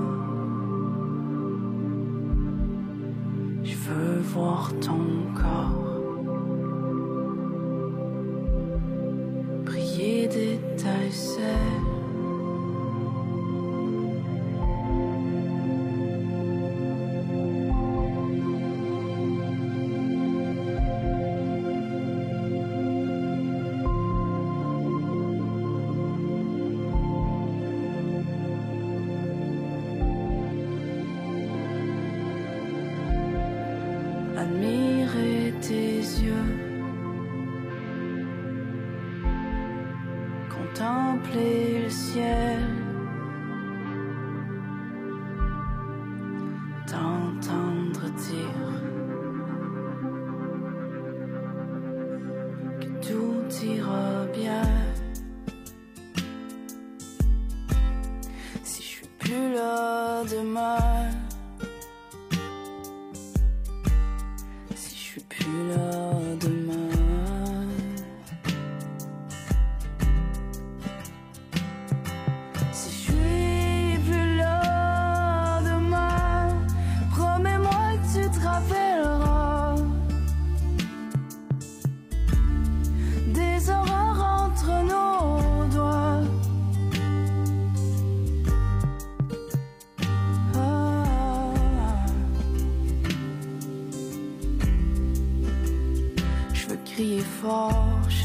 [3.62, 5.00] Je veux voir ton
[5.34, 5.84] corps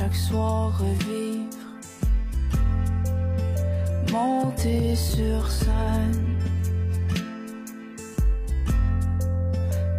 [0.10, 1.58] chaque soir, revivre,
[4.12, 6.38] monter sur scène.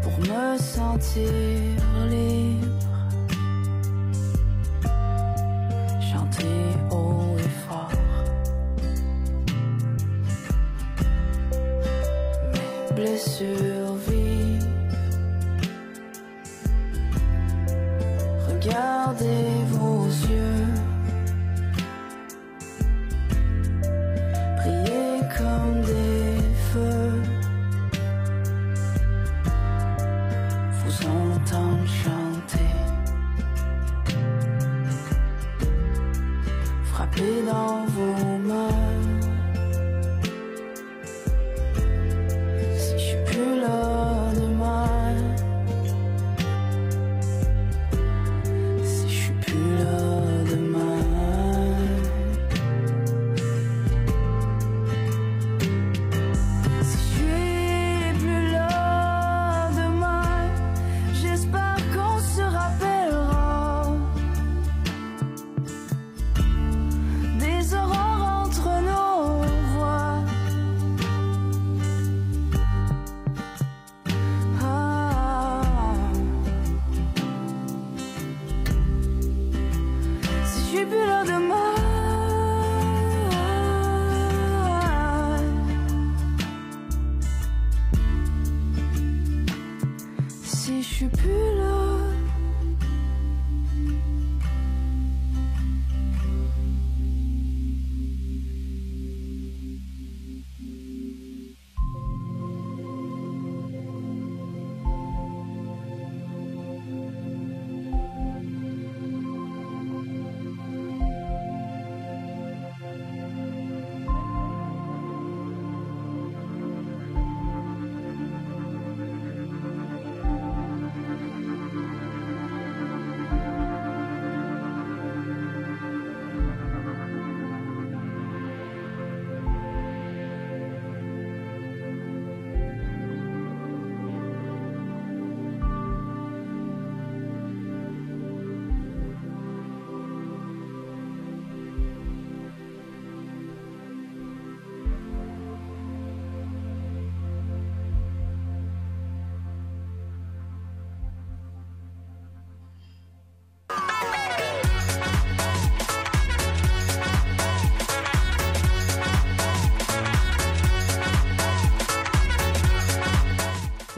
[0.03, 1.60] Pour me sentir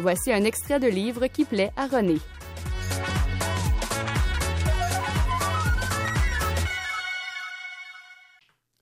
[0.03, 2.19] Voici un extrait de livre qui plaît à René.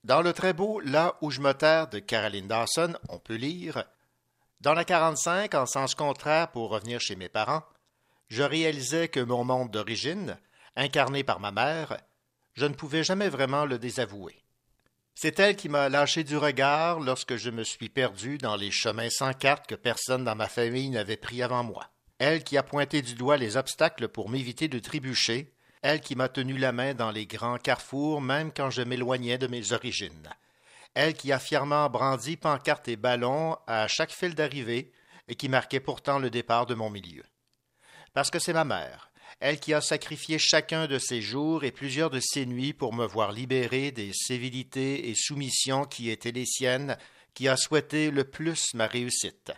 [0.03, 3.85] Dans le très beau Là où je me terre de Caroline Dawson, on peut lire
[4.63, 7.65] Dans la 45, en sens contraire pour revenir chez mes parents,
[8.29, 10.39] je réalisais que mon monde d'origine,
[10.75, 11.99] incarné par ma mère,
[12.55, 14.43] je ne pouvais jamais vraiment le désavouer.
[15.23, 19.11] C'est elle qui m'a lâché du regard lorsque je me suis perdu dans les chemins
[19.11, 21.91] sans carte que personne dans ma famille n'avait pris avant moi.
[22.19, 25.53] Elle qui a pointé du doigt les obstacles pour m'éviter de trébucher,
[25.83, 29.47] elle qui m'a tenu la main dans les grands carrefours même quand je m'éloignais de
[29.47, 30.31] mes origines.
[30.95, 34.91] Elle qui a fièrement brandi pancartes et ballons à chaque fil d'arrivée
[35.29, 37.25] et qui marquait pourtant le départ de mon milieu.
[38.15, 39.10] Parce que c'est ma mère,
[39.41, 43.07] elle qui a sacrifié chacun de ses jours et plusieurs de ses nuits pour me
[43.07, 46.99] voir libéré des civilités et soumissions qui étaient les siennes,
[47.33, 49.53] qui a souhaité le plus ma réussite.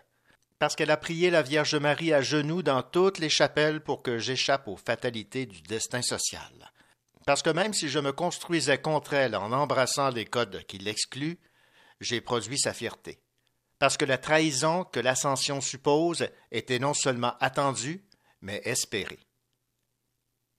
[0.61, 4.19] Parce qu'elle a prié la Vierge Marie à genoux dans toutes les chapelles pour que
[4.19, 6.71] j'échappe aux fatalités du destin social.
[7.27, 11.41] Parce que même si je me construisais contre elle en embrassant les codes qui l'excluent,
[12.01, 13.19] j'ai produit sa fierté.
[13.81, 18.05] Parce que la trahison que l'ascension suppose était non seulement attendue,
[18.41, 19.19] mais espérée.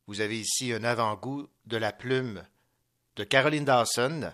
[0.07, 2.43] Vous avez ici un avant-goût de la plume
[3.15, 4.33] de Caroline Dawson,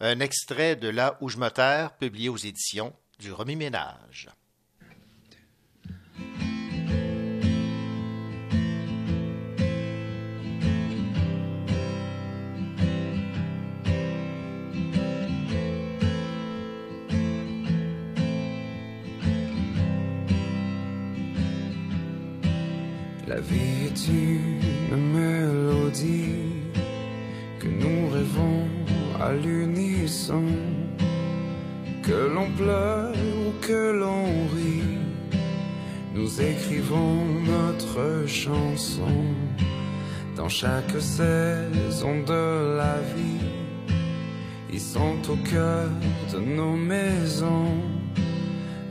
[0.00, 4.30] un extrait de Là où je me terre, publié aux éditions du Remis Ménage.
[23.26, 24.51] La vie
[24.92, 26.44] une mélodie
[27.58, 28.68] que nous rêvons
[29.20, 30.44] à l'unisson,
[32.02, 34.24] que l'on pleure ou que l'on
[34.54, 34.98] rit,
[36.14, 39.16] nous écrivons notre chanson.
[40.36, 43.46] Dans chaque saison de la vie.
[44.72, 45.88] Ils sont au cœur
[46.32, 47.76] de nos maisons,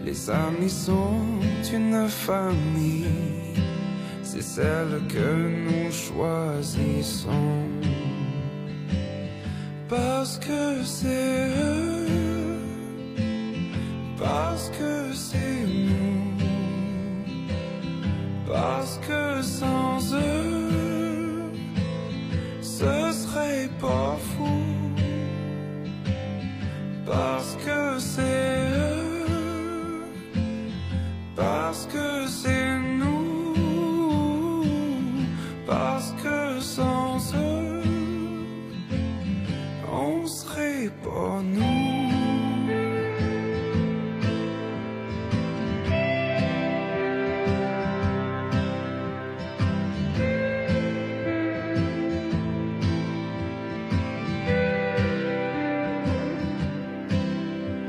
[0.05, 1.17] les amis sont
[1.73, 3.41] une famille
[4.33, 5.29] c'est celle que
[5.67, 7.67] nous choisissons.
[9.89, 12.61] Parce que c'est eux,
[14.17, 16.37] parce que c'est nous,
[18.47, 21.51] parce que sans eux,
[22.61, 24.61] ce serait pas fou.
[27.05, 30.05] Parce que c'est eux,
[31.35, 32.90] parce que c'est nous.
[35.71, 37.81] Parce que sans eux,
[39.89, 42.09] on serait pas nous.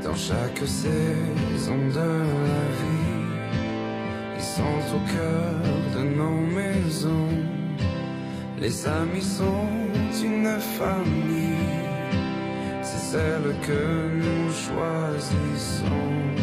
[0.05, 2.09] Dans chaque saison de
[2.49, 3.19] la vie,
[4.37, 7.52] ils sont au cœur de nos maisons.
[8.63, 9.67] Les amis sont
[10.23, 11.83] une famille,
[12.81, 16.42] c'est celle que nous choisissons.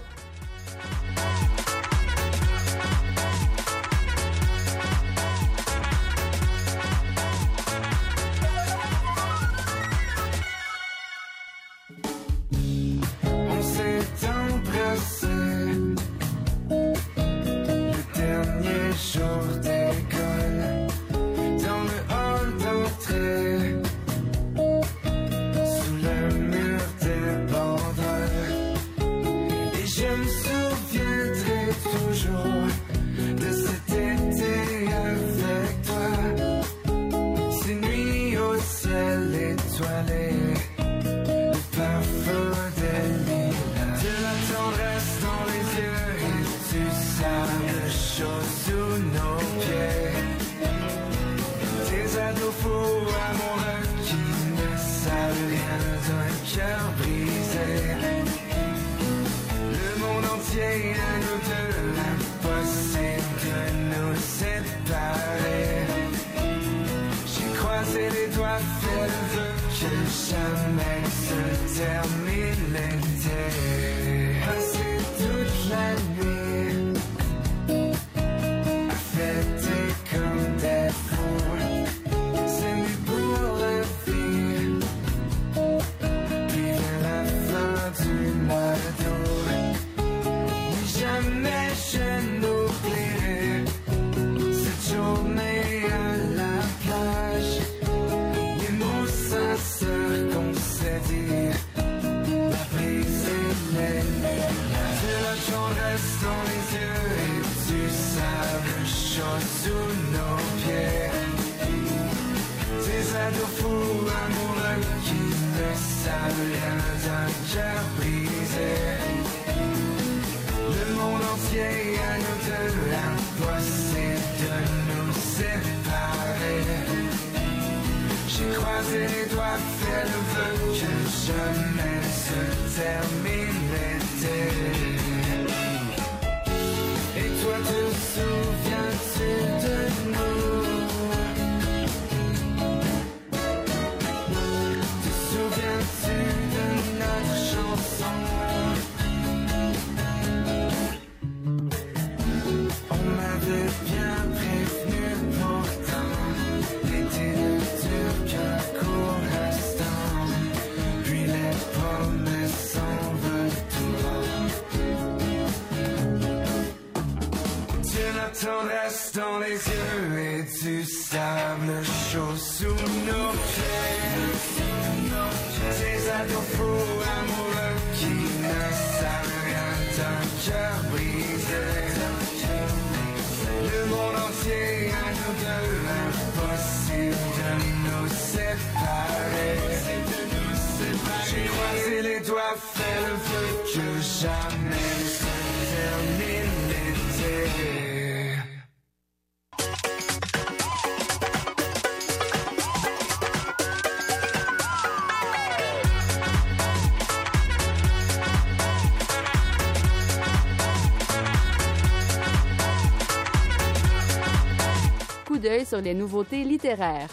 [215.65, 217.09] Sur les nouveautés littéraires.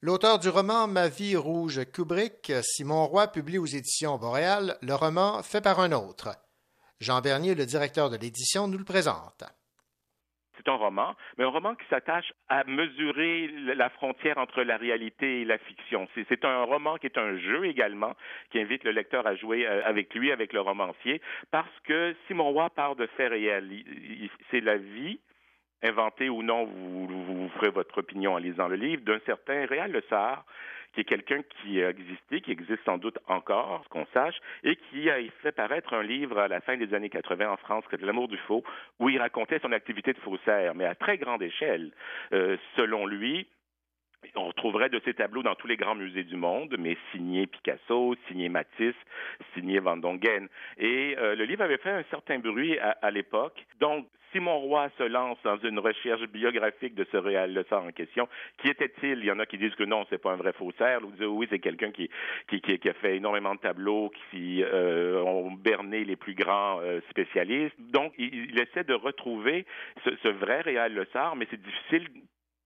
[0.00, 5.42] L'auteur du roman Ma vie rouge Kubrick, Simon Roy, publie aux éditions Boréal le roman
[5.42, 6.28] fait par un autre.
[7.00, 9.44] Jean Bernier, le directeur de l'édition, nous le présente.
[10.58, 15.42] C'est un roman, mais un roman qui s'attache à mesurer la frontière entre la réalité
[15.42, 16.06] et la fiction.
[16.14, 18.14] C'est- un roman qui est un jeu également,
[18.50, 21.20] qui invite le lecteur à jouer euh, avec lui, avec le romancier,
[21.50, 23.68] parce que Simon Roy part de faits réels.
[24.50, 25.18] C'est la vie
[25.82, 29.92] inventé ou non, vous, vous, ferez votre opinion en lisant le livre, d'un certain Réal
[29.92, 30.44] Le Sarre,
[30.94, 35.10] qui est quelqu'un qui a existé, qui existe sans doute encore, qu'on sache, et qui
[35.10, 38.38] a fait paraître un livre à la fin des années 80 en France, L'amour du
[38.38, 38.64] faux,
[39.00, 41.90] où il racontait son activité de faussaire, mais à très grande échelle.
[42.32, 43.46] Euh, selon lui,
[44.34, 48.14] on retrouverait de ces tableaux dans tous les grands musées du monde, mais signés Picasso,
[48.28, 48.94] signés Matisse,
[49.54, 50.48] signés Van Dongen.
[50.78, 53.64] Et euh, le livre avait fait un certain bruit à, l'époque.
[53.80, 58.28] Donc, Simon Roy se lance dans une recherche biographique de ce réal leçon en question.
[58.58, 59.20] Qui était-il?
[59.20, 61.00] Il y en a qui disent que non, c'est pas un vrai faussaire.
[61.00, 62.10] D'autres disent oui, c'est quelqu'un qui,
[62.52, 67.76] a fait énormément de tableaux, qui euh, ont berné les plus grands euh, spécialistes.
[67.78, 69.64] Donc, il, essaie de retrouver
[70.04, 72.08] ce, vrai réal Lessard, mais c'est difficile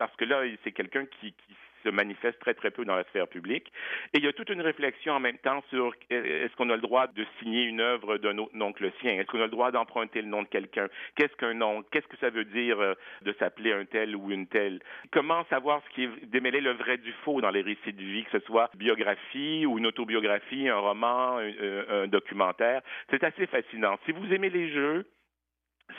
[0.06, 1.34] parce que là, c'est quelqu'un qui,
[1.82, 3.72] se manifeste très très peu dans la sphère publique.
[4.14, 6.76] Et il y a toute une réflexion en même temps sur euh, est-ce qu'on a
[6.76, 9.14] le droit de signer une œuvre d'un autre nom que le sien?
[9.14, 10.86] Est-ce qu'on a le droit d'emprunter le nom de quelqu'un?
[11.16, 11.82] Qu'est-ce qu'un nom?
[11.90, 14.80] Qu'est-ce que ça veut dire euh, de s'appeler un tel ou une telle?
[15.10, 18.24] Comment savoir ce qui est démêler le vrai du faux dans les récits de vie,
[18.30, 22.82] que ce soit biographie ou une autobiographie, un roman, un documentaire?
[23.10, 23.98] C'est assez fascinant.
[24.06, 25.04] Si vous aimez les jeux,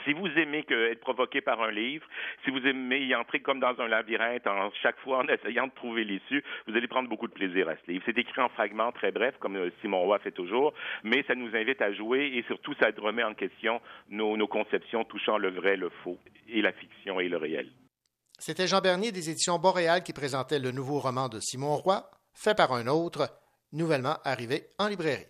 [0.05, 2.05] si vous aimez être provoqué par un livre,
[2.43, 5.73] si vous aimez y entrer comme dans un labyrinthe, en chaque fois en essayant de
[5.73, 8.03] trouver l'issue, vous allez prendre beaucoup de plaisir à ce livre.
[8.05, 10.73] C'est écrit en fragments très brefs, comme euh, Simon Roy fait toujours,
[11.03, 15.03] mais ça nous invite à jouer et surtout ça remet en question nos, nos conceptions
[15.03, 17.69] touchant le vrai, le faux, et la fiction et le réel.
[18.39, 22.55] C'était Jean Bernier des éditions Boréal qui présentait le nouveau roman de Simon Roy, fait
[22.55, 23.29] par un autre,
[23.71, 25.27] nouvellement arrivé en librairie.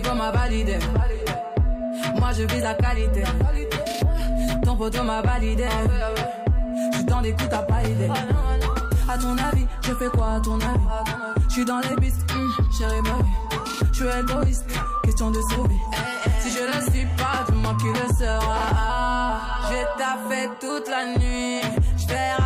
[0.00, 0.78] M'a validé.
[2.18, 3.24] Moi je vise la qualité.
[4.64, 5.66] Ton poteau m'a validé.
[6.92, 8.08] J'suis dans des coups, t'as pas idée.
[9.06, 10.86] À ton avis, je fais quoi à ton avis?
[11.50, 13.02] J'suis dans les pistes, hum, chérie
[13.92, 14.64] Je J'suis égoïste,
[15.04, 15.76] question de sauver.
[16.40, 19.40] Si je le suis pas, dis-moi qui le sera.
[19.68, 21.60] J'ai taffé toute la nuit.
[21.98, 22.41] J'fais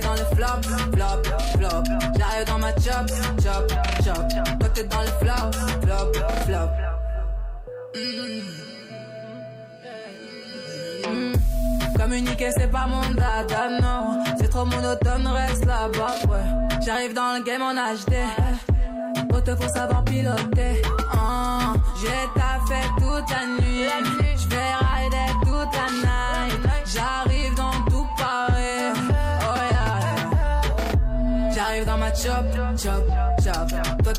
[0.00, 0.62] dans le flop,
[0.92, 1.22] flop,
[1.56, 1.82] flop.
[2.18, 3.08] J'arrive dans ma chop,
[3.42, 3.72] chop,
[4.04, 4.28] chop.
[4.60, 5.52] Toi t'es dans le flop,
[5.82, 6.12] flop,
[6.44, 6.68] flop.
[11.98, 17.42] Communiquer c'est pas mon dada, non C'est trop monotone, reste là-bas, ouais J'arrive dans le
[17.42, 18.14] game en HD
[19.34, 20.82] Auto faut savoir piloter
[21.14, 23.86] oh, J'ai taffé toute la nuit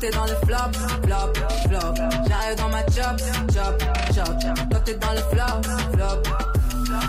[0.00, 0.72] t'es dans le flop,
[1.02, 1.32] flop,
[1.66, 1.94] flop
[2.28, 3.18] J'arrive dans ma chop,
[3.52, 3.82] chop,
[4.14, 5.62] chop Toi t'es dans le flop,
[5.92, 6.22] flop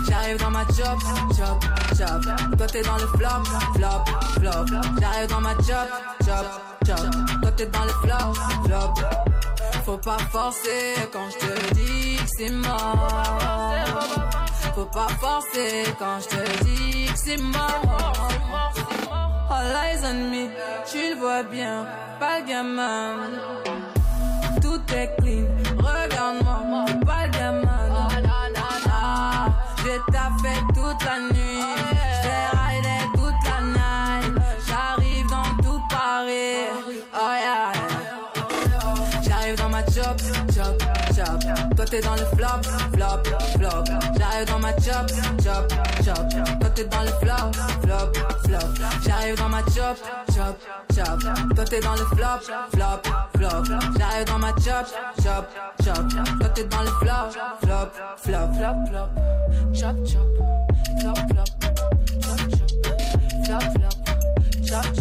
[0.08, 0.98] J'arrive dans ma chop,
[1.36, 1.64] chop,
[1.96, 2.56] chop.
[2.56, 3.44] Toi t'es dans le flop,
[3.74, 4.04] flop,
[4.38, 4.78] flop.
[5.00, 5.88] J'arrive dans ma chop,
[6.24, 6.46] chop,
[6.86, 7.40] chop.
[7.42, 8.34] Toi t'es dans le flop,
[8.64, 8.94] flop.
[9.84, 13.64] Faut pas forcer quand je te dis que c'est mort.
[14.74, 18.28] Faut pas forcer quand je te dis que c'est mort.
[19.52, 20.48] All eyes on me,
[20.86, 21.84] tu le vois bien,
[22.20, 23.16] pas gamin.
[24.62, 25.46] Tout est clean,
[25.76, 28.08] regarde-moi, pas gamin.
[29.82, 31.62] J'ai taffé toute la nuit,
[32.22, 34.34] j'fais rider toute la night.
[34.68, 36.70] J'arrive dans tout Paris,
[37.12, 37.72] oh yeah.
[39.22, 40.20] J'arrive dans ma chop,
[40.54, 40.82] chop,
[41.14, 41.40] chop.
[41.76, 42.62] Toi t'es dans le flop,
[42.92, 43.22] flop,
[43.58, 43.84] flop.
[44.16, 45.10] J'arrive dans ma chop,
[45.42, 45.72] chop.
[46.70, 47.50] Toi t'es dans le flop,
[47.82, 48.12] flop,
[48.44, 48.68] flop.
[49.04, 49.98] J'arrive dans ma chop,
[50.32, 50.56] chop,
[50.94, 51.20] chop.
[51.56, 52.40] Toi t'es dans le flop,
[52.72, 53.02] flop,
[53.34, 53.64] flop.
[53.98, 54.86] J'arrive dans ma chop,
[55.20, 55.48] chop,
[55.84, 56.08] chop.
[56.38, 57.30] Toi t'es dans le flop,
[57.60, 59.08] flop, flop, flop, flop.
[59.74, 60.28] Chop, chop,
[61.00, 61.48] flop, flop.
[62.22, 62.68] Chop, chop,
[63.48, 63.90] flop, flop.
[64.64, 64.99] Chop, chop,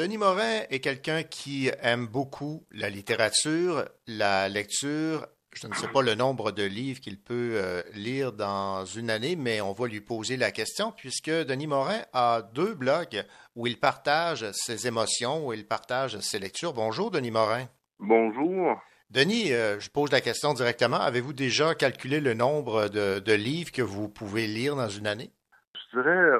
[0.00, 5.26] Denis Morin est quelqu'un qui aime beaucoup la littérature, la lecture.
[5.52, 9.36] Je ne sais pas le nombre de livres qu'il peut euh, lire dans une année,
[9.36, 13.78] mais on va lui poser la question puisque Denis Morin a deux blogs où il
[13.78, 16.72] partage ses émotions, où il partage ses lectures.
[16.72, 17.66] Bonjour, Denis Morin.
[17.98, 18.80] Bonjour.
[19.10, 20.96] Denis, euh, je pose la question directement.
[20.96, 25.30] Avez-vous déjà calculé le nombre de, de livres que vous pouvez lire dans une année?
[25.92, 26.38] Je dirais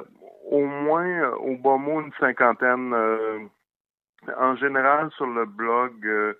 [0.51, 2.93] au moins, au bas mot, une cinquantaine.
[2.93, 3.39] Euh,
[4.37, 6.35] en général, sur le blog euh,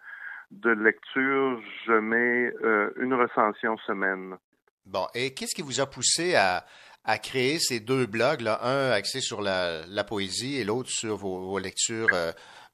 [0.51, 4.37] de lecture, je mets euh, une recension semaine.
[4.85, 6.65] Bon, et qu'est-ce qui vous a poussé à,
[7.05, 11.17] à créer ces deux blogs, là, un axé sur la, la poésie et l'autre sur
[11.17, 12.09] vos, vos lectures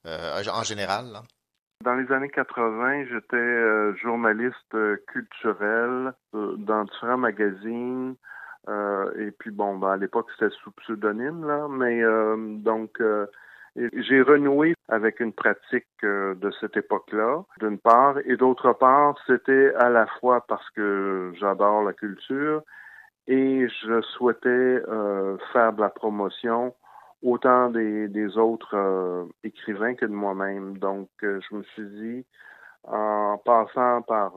[0.05, 1.05] en général?
[1.11, 1.21] Là?
[1.83, 8.15] Dans les années 80, j'étais journaliste culturel dans différents magazines.
[8.67, 13.27] Euh, et puis bon, ben, à l'époque c'était sous pseudonyme là, mais euh, donc euh,
[13.75, 19.89] J'ai renoué avec une pratique de cette époque-là, d'une part, et d'autre part, c'était à
[19.89, 22.63] la fois parce que j'adore la culture
[23.27, 24.81] et je souhaitais
[25.53, 26.73] faire de la promotion
[27.21, 30.77] autant des, autres écrivains que de moi-même.
[30.79, 32.25] Donc, je me suis dit,
[32.83, 34.31] en passant par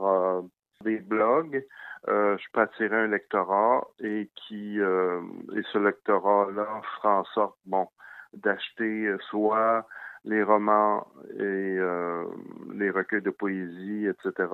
[0.83, 1.65] des blogs,
[2.07, 5.21] euh, je peux attirer un lectorat et qui euh,
[5.55, 7.87] et ce lectorat-là fera en sorte, bon,
[8.33, 9.87] d'acheter euh, soit
[10.23, 11.41] les romans et
[11.79, 12.25] euh,
[12.73, 14.49] les recueils de poésie, etc.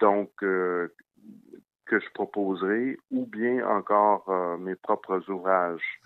[0.00, 0.92] Donc, euh,
[1.86, 6.00] que je proposerai, ou bien encore euh, mes propres ouvrages.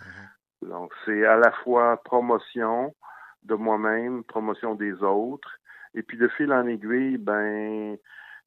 [0.63, 2.95] Donc, c'est à la fois promotion
[3.43, 5.59] de moi-même, promotion des autres,
[5.95, 7.99] et puis de fil en aiguille, ben,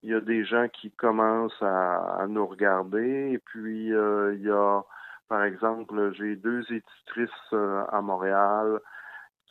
[0.08, 4.50] il y a des gens qui commencent à, nous regarder, et puis euh, il y
[4.50, 4.82] a,
[5.28, 8.80] par exemple, j'ai deux éditrices euh, à Montréal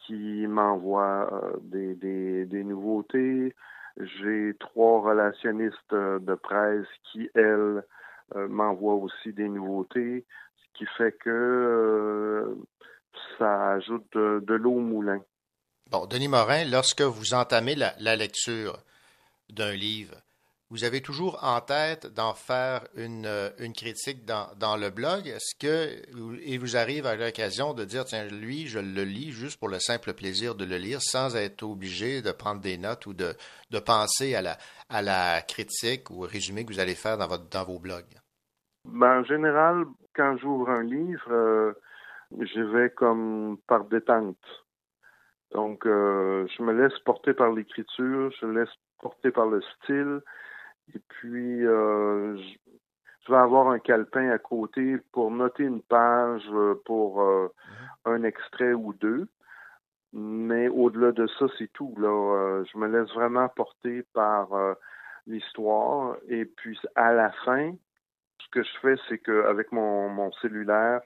[0.07, 3.55] qui m'envoient euh, des, nouveautés.
[4.01, 7.85] J'ai trois relationnistes de presse qui, elles,
[8.35, 10.25] m'envoient aussi des nouveautés,
[10.57, 12.57] ce qui fait que
[13.39, 15.21] ça ajoute de, l'eau au moulin.
[15.91, 18.79] Bon, Denis Morin, lorsque vous entamez la lecture
[19.51, 20.17] d'un livre,
[20.71, 25.29] vous avez toujours en tête d'en faire une, euh, une critique dans, dans le blog.
[25.29, 26.03] Est-ce que
[26.45, 29.79] il vous arrive à l'occasion de dire, tiens, lui, je le lis juste pour le
[29.79, 33.35] simple plaisir de le lire, sans être obligé de prendre des notes ou de,
[33.71, 37.29] de penser à la, à la critique ou au résumé que vous allez faire dans,
[37.29, 38.05] votre, dans vos blogs?
[38.85, 39.85] Ben, en général,
[40.15, 41.73] quand j'ouvre un livre, euh,
[42.39, 44.37] je vais comme par détente.
[45.53, 50.21] Donc, euh, je me laisse porter par l'écriture, je me laisse porter par le style,
[50.95, 56.81] et puis euh, je, vais avoir un calepin à côté pour noter une page euh,
[56.85, 57.49] pour euh,
[58.05, 59.29] un extrait ou deux.
[60.13, 61.95] Mais au-delà de ça, c'est tout.
[61.99, 62.09] Là,
[62.59, 64.75] Euh, je me laisse vraiment porter par euh,
[65.27, 66.17] l'histoire.
[66.29, 67.75] Et puis à la fin,
[68.41, 71.01] ce que je fais, c'est qu'avec mon, mon cellulaire,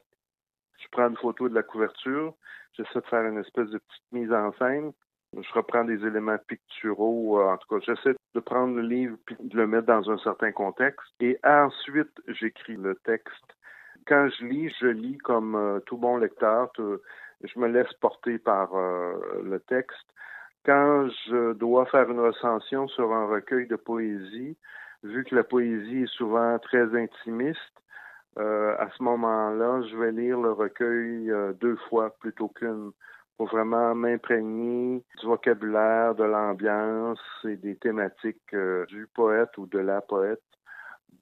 [0.78, 2.34] je prends une photo de la couverture,
[2.72, 4.92] j'essaie de faire une espèce de petite mise en scène.
[5.36, 7.40] Je reprends des éléments picturaux.
[7.40, 10.18] euh, En tout cas, j'essaie de prendre le livre puis de le mettre dans un
[10.18, 11.12] certain contexte.
[11.20, 13.56] Et ensuite, j'écris le texte.
[14.06, 16.72] Quand je lis, je lis comme euh, tout bon lecteur.
[16.76, 20.06] je me laisse porter par euh, le texte.
[20.64, 24.56] Quand je dois faire une recension sur un recueil de poésie,
[25.04, 27.58] vu que la poésie est souvent très intimiste,
[28.38, 32.92] euh, à ce moment-là, je vais lire le recueil deux fois plutôt qu'une
[33.40, 39.78] pour vraiment m'imprégner du vocabulaire, de l'ambiance et des thématiques euh, du poète ou de
[39.78, 40.42] la poète.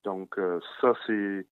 [0.02, 1.46] Donc euh, ça, c'est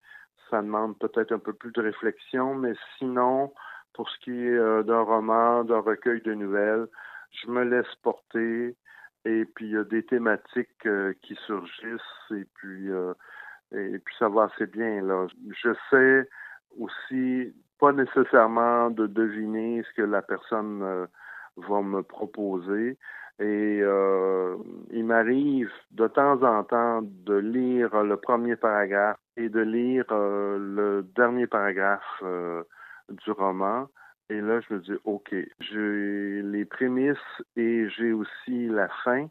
[0.50, 3.54] ça demande peut-être un peu plus de réflexion, mais sinon,
[3.92, 6.88] pour ce qui est euh, d'un roman, d'un recueil de nouvelles,
[7.30, 8.76] je me laisse porter
[9.24, 10.88] et puis il y a des thématiques
[11.22, 12.88] qui surgissent et puis
[13.70, 15.28] et puis ça va assez bien là.
[15.62, 16.28] Je sais
[16.76, 21.06] aussi pas nécessairement de deviner ce que la personne euh,
[21.56, 22.98] va me proposer.
[23.38, 24.56] Et euh,
[24.90, 30.56] il m'arrive de temps en temps de lire le premier paragraphe et de lire euh,
[30.58, 32.62] le dernier paragraphe euh,
[33.10, 33.88] du roman.
[34.30, 37.18] Et là, je me dis, OK, j'ai les prémices
[37.56, 39.28] et j'ai aussi la fin.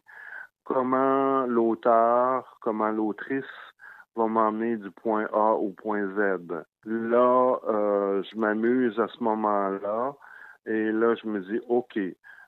[0.63, 3.43] Comment l'auteur, comment l'autrice
[4.15, 6.63] va m'emmener du point A au point Z.
[6.85, 10.15] Là, euh, je m'amuse à ce moment-là
[10.65, 11.97] et là, je me dis, OK,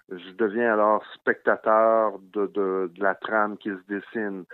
[0.09, 4.45] je deviens alors spectateur de, de, de la trame qui se dessine.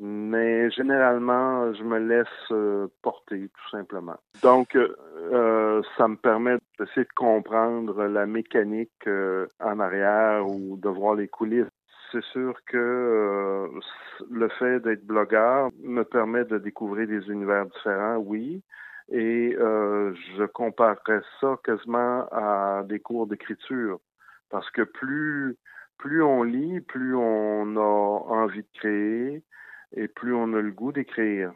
[0.00, 4.16] Mais généralement, je me laisse euh, porter, tout simplement.
[4.42, 10.88] Donc, euh, ça me permet d'essayer de comprendre la mécanique euh, en arrière ou de
[10.88, 11.66] voir les coulisses.
[12.10, 13.80] C'est sûr que euh,
[14.30, 18.62] le fait d'être blogueur me permet de découvrir des univers différents, oui.
[19.10, 24.00] Et euh, je comparerais ça quasiment à des cours d'écriture.
[24.50, 25.56] Parce que plus,
[25.98, 29.42] plus on lit, plus on a envie de créer
[29.92, 31.52] et plus on a le goût d'écrire.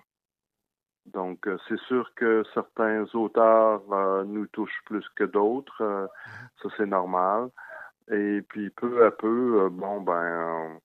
[1.07, 3.83] Donc, euh, c'est sûr que certains auteurs
[4.27, 6.09] nous touchent plus que d'autres.
[6.63, 7.49] Ça, c'est normal.
[8.11, 10.79] Et puis, peu à peu, euh, bon, ben,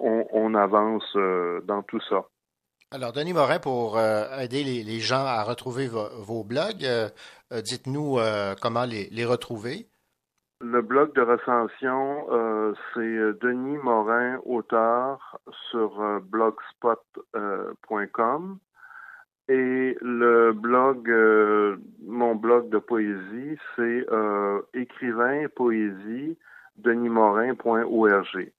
[0.00, 2.24] on, on avance euh, dans tout ça.
[2.90, 7.08] Alors, Denis Morin, pour euh, aider les, les gens à retrouver vo- vos blogs, euh,
[7.52, 9.88] euh, dites-nous euh, comment les, les retrouver.
[10.60, 15.38] Le blog de recension, euh, c'est euh, Denis Morin, auteur,
[15.70, 16.20] sur euh,
[17.34, 18.58] blogspot.com.
[19.48, 21.76] Et le blog, euh,
[22.06, 26.38] mon blog de poésie, c'est euh, écrivain, poésie,
[26.78, 28.52] denismorin.org.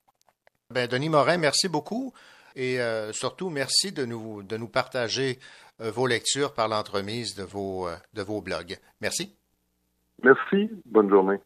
[0.69, 2.13] Ben, Denis Morin, merci beaucoup.
[2.55, 5.39] Et euh, surtout, merci de nous, de nous partager
[5.81, 8.77] euh, vos lectures par l'entremise de vos, de vos blogs.
[9.01, 9.35] Merci.
[10.23, 10.69] Merci.
[10.85, 11.37] Bonne journée.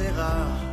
[0.00, 0.69] Toutes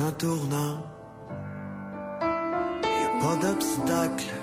[0.00, 0.82] un tournant,
[2.22, 4.39] y a pas d'obstacle.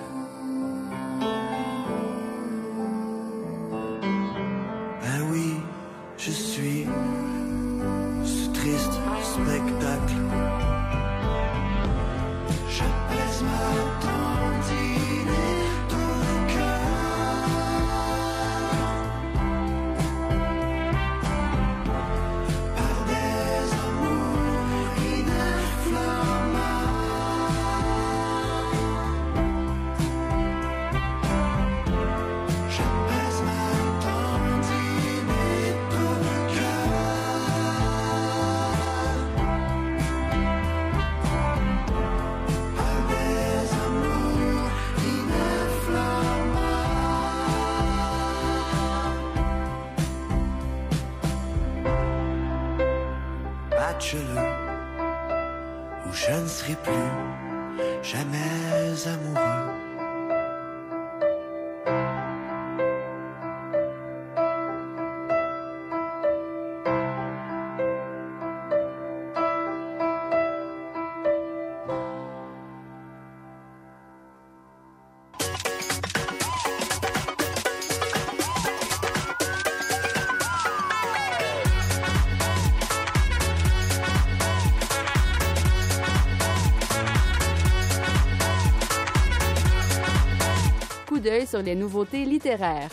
[91.55, 92.91] Les nouveautés littéraires.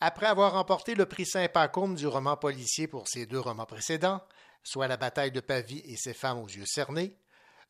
[0.00, 4.20] Après avoir remporté le prix Saint-Pacôme du roman policier pour ses deux romans précédents,
[4.64, 7.16] soit La bataille de Pavie et Ses femmes aux yeux cernés,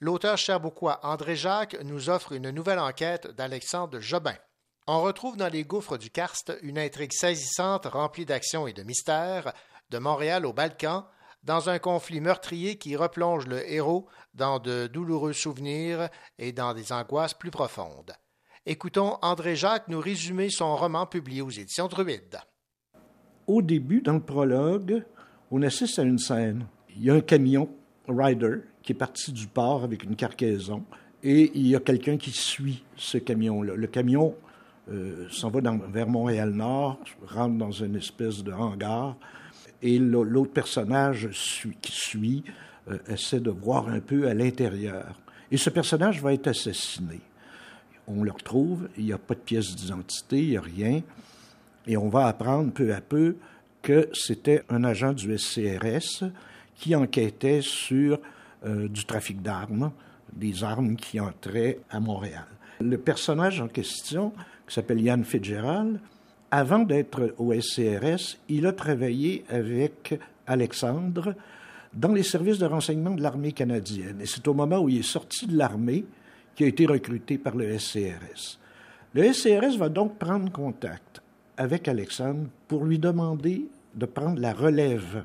[0.00, 4.36] l'auteur cherbouquois André Jacques nous offre une nouvelle enquête d'Alexandre Jobin.
[4.86, 9.52] On retrouve dans les gouffres du karst une intrigue saisissante remplie d'action et de mystère,
[9.90, 11.06] de Montréal au Balkan,
[11.42, 16.08] dans un conflit meurtrier qui replonge le héros dans de douloureux souvenirs
[16.38, 18.12] et dans des angoisses plus profondes.
[18.64, 22.38] Écoutons André Jacques nous résumer son roman publié aux éditions Druide.
[23.48, 25.04] Au début, dans le prologue,
[25.50, 26.66] on assiste à une scène.
[26.96, 27.68] Il y a un camion
[28.06, 30.84] Rider qui est parti du port avec une cargaison
[31.22, 33.74] et il y a quelqu'un qui suit ce camion-là.
[33.74, 34.34] Le camion
[34.90, 39.16] euh, s'en va vers Montréal-Nord, rentre dans une espèce de hangar
[39.82, 41.28] et l'au- l'autre personnage
[41.80, 42.44] qui suit
[42.90, 45.20] euh, essaie de voir un peu à l'intérieur.
[45.50, 47.20] Et ce personnage va être assassiné.
[48.06, 51.02] On le retrouve, il n'y a pas de pièce d'identité, il n'y a rien.
[51.86, 53.36] Et on va apprendre peu à peu
[53.82, 56.24] que c'était un agent du SCRS
[56.76, 58.18] qui enquêtait sur
[58.64, 59.92] euh, du trafic d'armes,
[60.32, 62.46] des armes qui entraient à Montréal.
[62.80, 64.32] Le personnage en question,
[64.66, 66.00] qui s'appelle Yann Fitzgerald,
[66.52, 71.34] avant d'être au SCRS, il a travaillé avec Alexandre
[71.94, 74.20] dans les services de renseignement de l'armée canadienne.
[74.20, 76.04] Et c'est au moment où il est sorti de l'armée
[76.54, 78.58] qu'il a été recruté par le SCRS.
[79.14, 81.22] Le SCRS va donc prendre contact
[81.56, 85.24] avec Alexandre pour lui demander de prendre la relève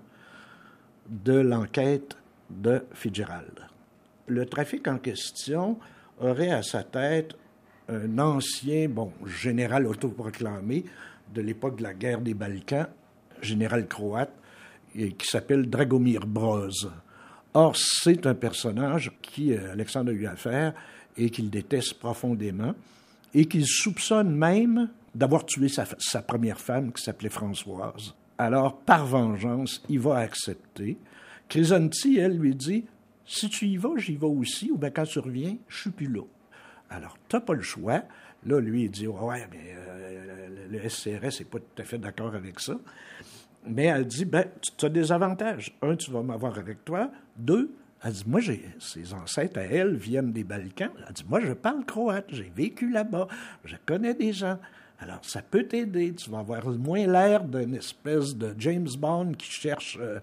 [1.09, 2.15] de l'enquête
[2.49, 3.67] de Fitzgerald.
[4.27, 5.77] Le trafic en question
[6.21, 7.35] aurait à sa tête
[7.89, 10.85] un ancien, bon, général autoproclamé
[11.33, 12.87] de l'époque de la guerre des Balkans,
[13.41, 14.33] général croate,
[14.93, 16.89] qui s'appelle Dragomir Broz.
[17.53, 20.73] Or, c'est un personnage qui euh, Alexandre a eu affaire
[21.17, 22.75] et qu'il déteste profondément
[23.33, 28.13] et qu'il soupçonne même d'avoir tué sa, première femme qui s'appelait Françoise.
[28.37, 30.97] Alors, par vengeance, il va accepter.
[31.49, 32.85] Chrysonti, elle, lui dit
[33.25, 36.11] Si tu y vas, j'y vais aussi, ou bien quand tu reviens, je suis plus
[36.11, 36.21] là.
[36.89, 38.03] Alors, tu n'as pas le choix.
[38.45, 42.35] Là, lui, il dit Ouais, mais euh, le SCRS n'est pas tout à fait d'accord
[42.35, 42.75] avec ça.
[43.65, 44.45] Mais elle dit ben,
[44.77, 45.75] tu as des avantages.
[45.81, 47.11] Un, tu vas m'avoir avec toi.
[47.35, 47.71] Deux,
[48.03, 50.91] elle dit Moi, j'ai, ses ancêtres à elle viennent des Balkans.
[51.07, 52.27] Elle dit Moi, je parle croate.
[52.29, 53.27] J'ai vécu là-bas.
[53.65, 54.59] Je connais des gens.
[54.99, 56.13] Alors, ça peut t'aider.
[56.13, 60.19] Tu vas avoir moins l'air d'une espèce de James Bond qui cherche euh,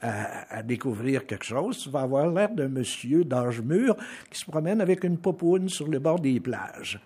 [0.00, 1.78] à, découvrir quelque chose.
[1.78, 3.96] Tu vas avoir l'air d'un monsieur d'âge mûr
[4.30, 7.00] qui se promène avec une popoune sur le bord des plages.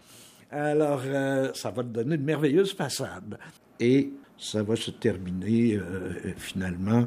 [0.57, 3.39] Alors, euh, ça va te donner une merveilleuse façade.
[3.79, 7.07] Et ça va se terminer euh, finalement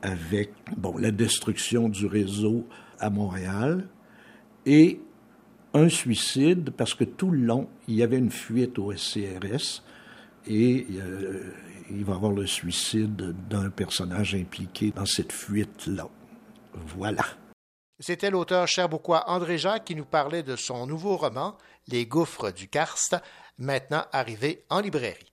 [0.00, 2.66] avec bon, la destruction du réseau
[2.98, 3.86] à Montréal
[4.64, 5.00] et
[5.74, 9.82] un suicide parce que tout le long, il y avait une fuite au SCRS
[10.46, 11.52] et euh,
[11.90, 16.08] il va y avoir le suicide d'un personnage impliqué dans cette fuite-là.
[16.96, 17.24] Voilà.
[18.00, 21.58] C'était l'auteur cherbourgois André Jacques qui nous parlait de son nouveau roman,
[21.90, 23.16] Les gouffres du Karst,
[23.56, 25.32] maintenant arrivé en librairie.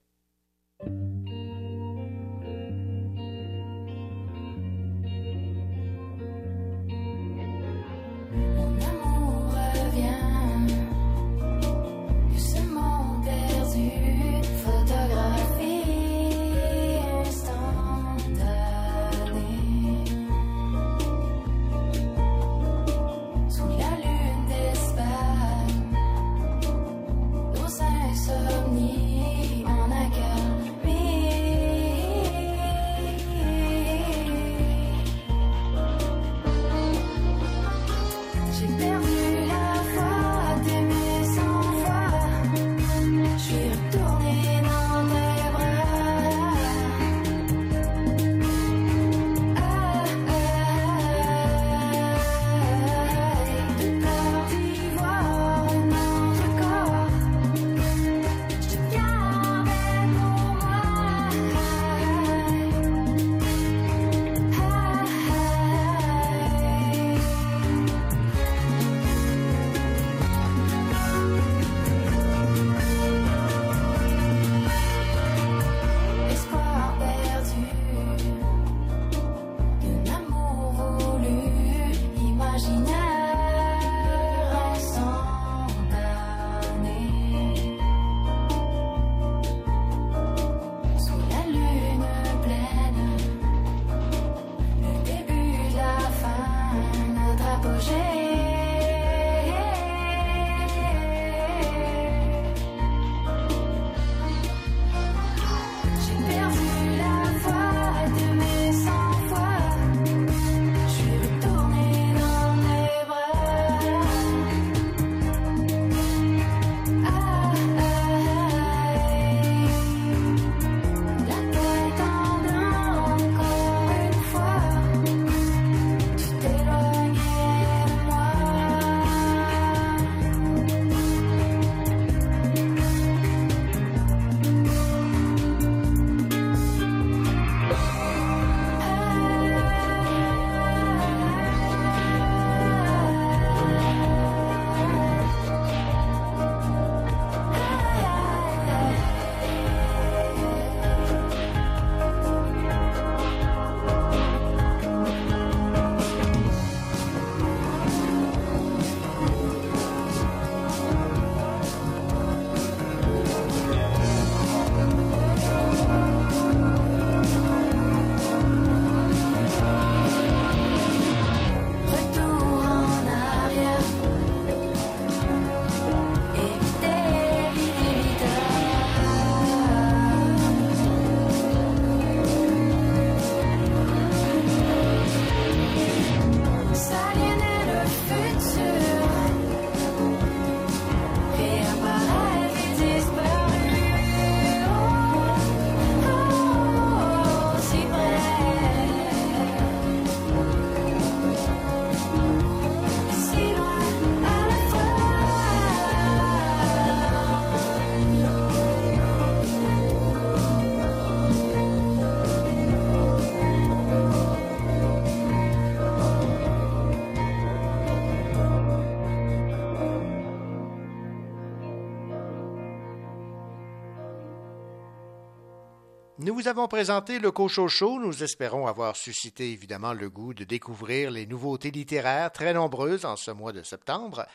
[226.26, 228.00] Nous vous avons présenté le Cochocho.
[228.00, 233.16] Nous espérons avoir suscité évidemment le goût de découvrir les nouveautés littéraires très nombreuses en
[233.16, 234.26] ce mois de septembre.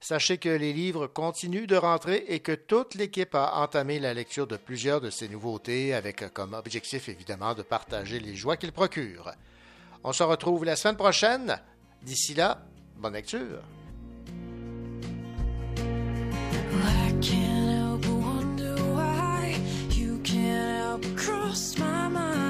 [0.00, 4.46] Sachez que les livres continuent de rentrer et que toute l'équipe a entamé la lecture
[4.46, 9.32] de plusieurs de ces nouveautés avec comme objectif évidemment de partager les joies qu'ils procurent.
[10.04, 11.60] On se retrouve la semaine prochaine.
[12.00, 12.62] D'ici là,
[12.96, 13.60] bonne lecture.
[20.90, 22.49] double cross my mind.